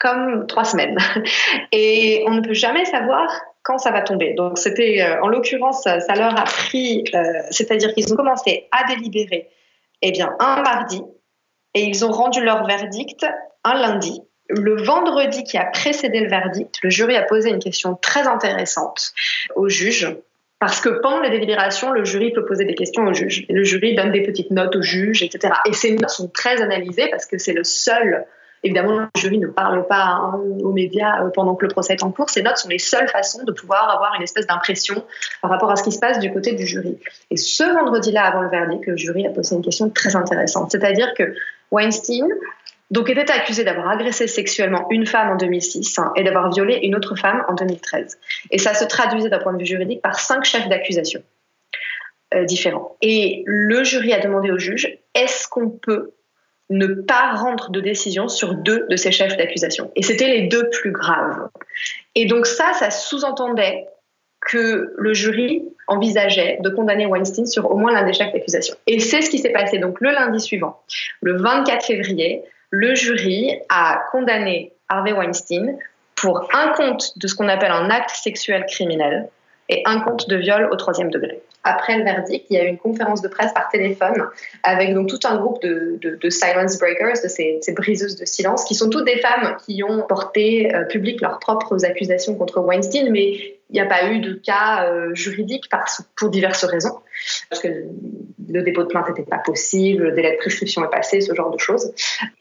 comme 0.00 0.46
trois 0.48 0.64
semaines. 0.64 0.98
Et 1.72 2.24
on 2.26 2.32
ne 2.32 2.40
peut 2.40 2.54
jamais 2.54 2.84
savoir 2.86 3.28
quand 3.62 3.78
ça 3.78 3.92
va 3.92 4.02
tomber. 4.02 4.34
Donc, 4.34 4.58
c'était, 4.58 5.02
euh, 5.02 5.22
en 5.22 5.28
l'occurrence, 5.28 5.82
ça 5.82 6.14
leur 6.16 6.38
a 6.38 6.44
pris, 6.44 7.04
euh, 7.14 7.22
c'est-à-dire 7.50 7.94
qu'ils 7.94 8.12
ont 8.12 8.16
commencé 8.16 8.68
à 8.72 8.84
délibérer, 8.92 9.48
eh 10.02 10.12
bien, 10.12 10.36
un 10.38 10.62
mardi, 10.62 11.02
et 11.76 11.82
ils 11.82 12.06
ont 12.06 12.10
rendu 12.10 12.42
leur 12.42 12.66
verdict 12.66 13.26
un 13.62 13.74
lundi. 13.74 14.22
Le 14.48 14.82
vendredi 14.82 15.44
qui 15.44 15.58
a 15.58 15.66
précédé 15.66 16.20
le 16.20 16.30
verdict, 16.30 16.78
le 16.82 16.88
jury 16.88 17.16
a 17.16 17.22
posé 17.22 17.50
une 17.50 17.58
question 17.58 17.96
très 17.96 18.26
intéressante 18.26 19.12
au 19.56 19.68
juge 19.68 20.16
Parce 20.58 20.80
que 20.80 20.88
pendant 20.88 21.20
les 21.20 21.28
délibérations, 21.28 21.90
le 21.90 22.02
jury 22.04 22.32
peut 22.32 22.46
poser 22.46 22.64
des 22.64 22.74
questions 22.74 23.02
au 23.02 23.12
juge. 23.12 23.44
Et 23.50 23.52
le 23.52 23.62
jury 23.62 23.94
donne 23.94 24.10
des 24.10 24.22
petites 24.22 24.50
notes 24.50 24.74
au 24.74 24.80
juge, 24.80 25.22
etc. 25.22 25.52
Et 25.66 25.74
ces 25.74 25.96
notes 25.96 26.08
sont 26.08 26.28
très 26.28 26.62
analysées 26.62 27.08
parce 27.10 27.26
que 27.26 27.36
c'est 27.36 27.52
le 27.52 27.64
seul. 27.64 28.24
Évidemment, 28.62 29.00
le 29.00 29.08
jury 29.16 29.38
ne 29.38 29.48
parle 29.48 29.86
pas 29.86 30.02
hein, 30.02 30.40
aux 30.62 30.72
médias 30.72 31.22
euh, 31.22 31.30
pendant 31.30 31.56
que 31.56 31.66
le 31.66 31.70
procès 31.70 31.92
est 31.92 32.02
en 32.02 32.10
cours. 32.10 32.30
Ces 32.30 32.42
notes 32.42 32.56
sont 32.56 32.68
les 32.68 32.78
seules 32.78 33.08
façons 33.08 33.44
de 33.44 33.52
pouvoir 33.52 33.90
avoir 33.90 34.14
une 34.14 34.22
espèce 34.22 34.46
d'impression 34.46 35.04
par 35.42 35.50
rapport 35.50 35.70
à 35.70 35.76
ce 35.76 35.82
qui 35.82 35.92
se 35.92 35.98
passe 35.98 36.20
du 36.20 36.32
côté 36.32 36.54
du 36.54 36.66
jury. 36.66 36.98
Et 37.30 37.36
ce 37.36 37.64
vendredi-là, 37.64 38.24
avant 38.24 38.40
le 38.40 38.48
verdict, 38.48 38.86
le 38.86 38.96
jury 38.96 39.26
a 39.26 39.30
posé 39.30 39.54
une 39.54 39.62
question 39.62 39.90
très 39.90 40.16
intéressante. 40.16 40.70
C'est-à-dire 40.72 41.12
que 41.14 41.34
Weinstein 41.70 42.28
donc 42.90 43.10
était 43.10 43.30
accusé 43.30 43.64
d'avoir 43.64 43.88
agressé 43.88 44.28
sexuellement 44.28 44.86
une 44.90 45.06
femme 45.06 45.30
en 45.30 45.36
2006 45.36 45.98
hein, 45.98 46.12
et 46.16 46.22
d'avoir 46.22 46.52
violé 46.52 46.78
une 46.82 46.94
autre 46.94 47.16
femme 47.16 47.44
en 47.48 47.54
2013. 47.54 48.18
Et 48.50 48.58
ça 48.58 48.74
se 48.74 48.84
traduisait 48.84 49.28
d'un 49.28 49.40
point 49.40 49.52
de 49.52 49.58
vue 49.58 49.66
juridique 49.66 50.02
par 50.02 50.20
cinq 50.20 50.44
chefs 50.44 50.68
d'accusation 50.68 51.22
euh, 52.34 52.44
différents. 52.44 52.96
Et 53.02 53.42
le 53.46 53.82
jury 53.82 54.12
a 54.12 54.20
demandé 54.20 54.50
au 54.52 54.58
juge 54.58 54.98
est-ce 55.14 55.48
qu'on 55.48 55.68
peut 55.70 56.12
ne 56.70 56.86
pas 56.86 57.32
rendre 57.34 57.70
de 57.70 57.80
décision 57.80 58.28
sur 58.28 58.54
deux 58.54 58.86
de 58.88 58.96
ces 58.96 59.10
chefs 59.10 59.36
d'accusation? 59.36 59.90
Et 59.96 60.02
c'était 60.02 60.28
les 60.28 60.46
deux 60.46 60.68
plus 60.70 60.92
graves. 60.92 61.48
Et 62.14 62.26
donc 62.26 62.46
ça, 62.46 62.72
ça 62.74 62.90
sous-entendait 62.90 63.86
que 64.46 64.94
le 64.96 65.14
jury 65.14 65.64
envisageait 65.88 66.58
de 66.60 66.68
condamner 66.70 67.06
Weinstein 67.06 67.46
sur 67.46 67.70
au 67.70 67.76
moins 67.76 67.92
l'un 67.92 68.04
des 68.04 68.12
chefs 68.12 68.32
d'accusation. 68.32 68.74
Et 68.86 69.00
c'est 69.00 69.22
ce 69.22 69.30
qui 69.30 69.38
s'est 69.38 69.52
passé 69.52 69.78
donc 69.78 70.00
le 70.00 70.10
lundi 70.10 70.40
suivant, 70.40 70.80
le 71.20 71.36
24 71.40 71.84
février 71.84 72.42
le 72.70 72.94
jury 72.94 73.52
a 73.68 74.02
condamné 74.10 74.72
Harvey 74.88 75.12
Weinstein 75.12 75.78
pour 76.16 76.48
un 76.54 76.72
compte 76.72 77.16
de 77.18 77.26
ce 77.26 77.34
qu'on 77.34 77.48
appelle 77.48 77.70
un 77.70 77.90
acte 77.90 78.10
sexuel 78.10 78.64
criminel 78.66 79.28
et 79.68 79.82
un 79.84 80.00
compte 80.00 80.28
de 80.28 80.36
viol 80.36 80.68
au 80.70 80.76
troisième 80.76 81.10
degré. 81.10 81.42
Après 81.64 81.98
le 81.98 82.04
verdict, 82.04 82.46
il 82.48 82.56
y 82.56 82.60
a 82.60 82.64
eu 82.64 82.68
une 82.68 82.78
conférence 82.78 83.22
de 83.22 83.28
presse 83.28 83.52
par 83.52 83.68
téléphone 83.68 84.24
avec 84.62 84.94
donc 84.94 85.08
tout 85.08 85.18
un 85.24 85.36
groupe 85.36 85.60
de, 85.62 86.30
silence 86.30 86.78
breakers, 86.78 87.22
de 87.24 87.28
ces, 87.28 87.60
briseuses 87.74 88.16
de 88.16 88.24
silence, 88.24 88.64
qui 88.64 88.76
sont 88.76 88.88
toutes 88.88 89.06
des 89.06 89.18
femmes 89.18 89.56
qui 89.66 89.82
ont 89.82 90.02
porté 90.02 90.72
euh, 90.72 90.84
leurs 91.20 91.40
propres 91.40 91.84
accusations 91.84 92.36
contre 92.36 92.60
Weinstein, 92.60 93.10
mais 93.10 93.56
il 93.70 93.72
n'y 93.72 93.80
a 93.80 93.86
pas 93.86 94.12
eu 94.12 94.20
de 94.20 94.34
cas 94.34 94.86
euh, 94.86 95.12
juridique 95.14 95.64
pour 96.14 96.30
diverses 96.30 96.64
raisons, 96.64 97.00
parce 97.50 97.60
que 97.60 97.68
le 98.48 98.62
dépôt 98.62 98.84
de 98.84 98.88
plainte 98.88 99.08
n'était 99.08 99.28
pas 99.28 99.38
possible, 99.38 100.04
le 100.04 100.12
délai 100.12 100.32
de 100.32 100.36
prescription 100.36 100.84
est 100.84 100.90
passé, 100.90 101.20
ce 101.20 101.34
genre 101.34 101.50
de 101.50 101.58
choses. 101.58 101.92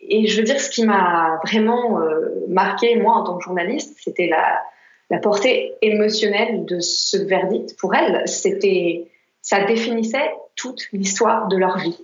Et 0.08 0.28
je 0.28 0.38
veux 0.38 0.44
dire, 0.44 0.60
ce 0.60 0.70
qui 0.70 0.86
m'a 0.86 1.40
vraiment 1.44 2.00
euh, 2.00 2.30
marqué, 2.48 2.96
moi, 2.98 3.16
en 3.16 3.24
tant 3.24 3.38
que 3.38 3.44
journaliste, 3.44 3.98
c'était 4.00 4.28
la, 4.28 4.62
la 5.10 5.20
portée 5.20 5.76
émotionnelle 5.82 6.66
de 6.66 6.80
ce 6.80 7.18
verdict 7.18 7.78
pour 7.80 7.94
elle. 7.96 8.24
C'était, 8.28 9.06
ça 9.42 9.64
définissait 9.66 10.32
toute 10.56 10.88
l'histoire 10.94 11.48
de 11.48 11.58
leur 11.58 11.78
vie. 11.78 11.98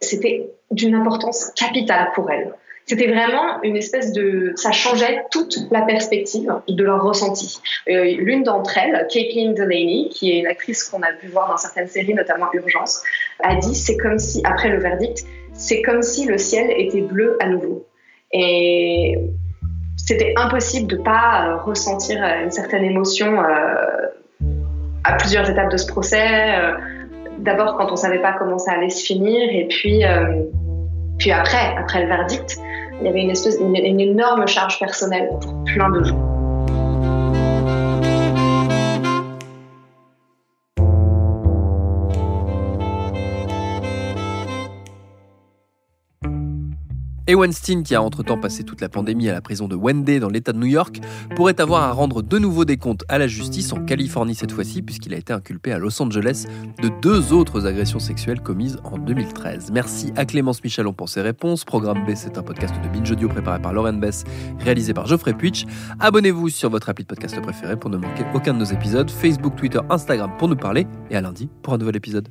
C'était 0.00 0.50
d'une 0.70 0.94
importance 0.94 1.50
capitale 1.56 2.10
pour 2.14 2.30
elle. 2.30 2.54
C'était 2.88 3.06
vraiment 3.06 3.62
une 3.62 3.76
espèce 3.76 4.12
de, 4.12 4.52
ça 4.56 4.72
changeait 4.72 5.22
toute 5.30 5.58
la 5.70 5.82
perspective 5.82 6.50
de 6.66 6.84
leur 6.84 7.02
ressenti. 7.02 7.60
Euh, 7.90 8.16
l'une 8.16 8.44
d'entre 8.44 8.78
elles, 8.78 9.06
Caitlin 9.10 9.52
Delaney, 9.52 10.08
qui 10.10 10.32
est 10.32 10.38
une 10.38 10.46
actrice 10.46 10.84
qu'on 10.84 11.02
a 11.02 11.12
pu 11.12 11.26
voir 11.26 11.50
dans 11.50 11.58
certaines 11.58 11.88
séries, 11.88 12.14
notamment 12.14 12.46
Urgence, 12.54 13.02
a 13.40 13.56
dit 13.56 13.74
c'est 13.74 13.98
comme 13.98 14.18
si 14.18 14.40
après 14.42 14.70
le 14.70 14.78
verdict, 14.78 15.22
c'est 15.52 15.82
comme 15.82 16.00
si 16.00 16.24
le 16.24 16.38
ciel 16.38 16.70
était 16.70 17.02
bleu 17.02 17.36
à 17.40 17.48
nouveau. 17.48 17.86
Et 18.32 19.18
c'était 19.98 20.32
impossible 20.36 20.86
de 20.86 20.96
pas 20.96 21.48
euh, 21.48 21.56
ressentir 21.56 22.22
euh, 22.22 22.44
une 22.44 22.50
certaine 22.50 22.84
émotion 22.84 23.42
euh, 23.42 24.06
à 25.04 25.16
plusieurs 25.16 25.48
étapes 25.50 25.70
de 25.70 25.76
ce 25.76 25.86
procès. 25.86 26.56
D'abord 27.38 27.76
quand 27.76 27.92
on 27.92 27.96
savait 27.96 28.20
pas 28.20 28.32
comment 28.32 28.58
ça 28.58 28.72
allait 28.72 28.90
se 28.90 29.04
finir, 29.04 29.48
et 29.50 29.66
puis 29.68 30.02
puis 31.18 31.32
après, 31.32 31.74
après 31.76 32.02
le 32.02 32.08
verdict, 32.08 32.58
il 33.00 33.06
y 33.06 33.08
avait 33.08 33.22
une 33.22 33.30
espèce, 33.30 33.58
une 33.60 34.00
énorme 34.00 34.46
charge 34.46 34.78
personnelle 34.78 35.28
pour 35.40 35.64
plein 35.64 35.90
de 35.90 36.04
gens. 36.04 36.37
Et 47.30 47.34
Weinstein, 47.34 47.82
qui 47.82 47.94
a 47.94 48.00
entre-temps 48.00 48.38
passé 48.38 48.64
toute 48.64 48.80
la 48.80 48.88
pandémie 48.88 49.28
à 49.28 49.34
la 49.34 49.42
prison 49.42 49.68
de 49.68 49.76
Wendell 49.76 50.20
dans 50.20 50.30
l'État 50.30 50.54
de 50.54 50.58
New 50.58 50.66
York, 50.66 50.98
pourrait 51.36 51.60
avoir 51.60 51.82
à 51.82 51.92
rendre 51.92 52.22
de 52.22 52.38
nouveau 52.38 52.64
des 52.64 52.78
comptes 52.78 53.04
à 53.06 53.18
la 53.18 53.26
justice 53.26 53.70
en 53.74 53.84
Californie 53.84 54.34
cette 54.34 54.50
fois-ci, 54.50 54.80
puisqu'il 54.80 55.12
a 55.12 55.18
été 55.18 55.34
inculpé 55.34 55.70
à 55.72 55.78
Los 55.78 56.00
Angeles 56.00 56.46
de 56.82 56.88
deux 57.02 57.34
autres 57.34 57.66
agressions 57.66 57.98
sexuelles 57.98 58.40
commises 58.40 58.78
en 58.82 58.96
2013. 58.96 59.72
Merci 59.72 60.10
à 60.16 60.24
Clémence 60.24 60.64
Michalon 60.64 60.94
pour 60.94 61.10
ses 61.10 61.20
réponses. 61.20 61.66
Programme 61.66 62.06
B, 62.06 62.12
c'est 62.14 62.38
un 62.38 62.42
podcast 62.42 62.74
de 62.82 62.88
Binge 62.88 63.10
Audio 63.10 63.28
préparé 63.28 63.60
par 63.60 63.74
Lauren 63.74 63.92
Bess, 63.92 64.24
réalisé 64.60 64.94
par 64.94 65.06
Geoffrey 65.06 65.34
Puitch. 65.34 65.66
Abonnez-vous 66.00 66.48
sur 66.48 66.70
votre 66.70 66.88
appli 66.88 67.04
de 67.04 67.08
podcast 67.08 67.38
préféré 67.42 67.76
pour 67.78 67.90
ne 67.90 67.98
manquer 67.98 68.24
aucun 68.32 68.54
de 68.54 68.60
nos 68.60 68.64
épisodes. 68.64 69.10
Facebook, 69.10 69.54
Twitter, 69.54 69.80
Instagram 69.90 70.30
pour 70.38 70.48
nous 70.48 70.56
parler. 70.56 70.86
Et 71.10 71.16
à 71.16 71.20
lundi 71.20 71.50
pour 71.60 71.74
un 71.74 71.78
nouvel 71.78 71.96
épisode. 71.96 72.30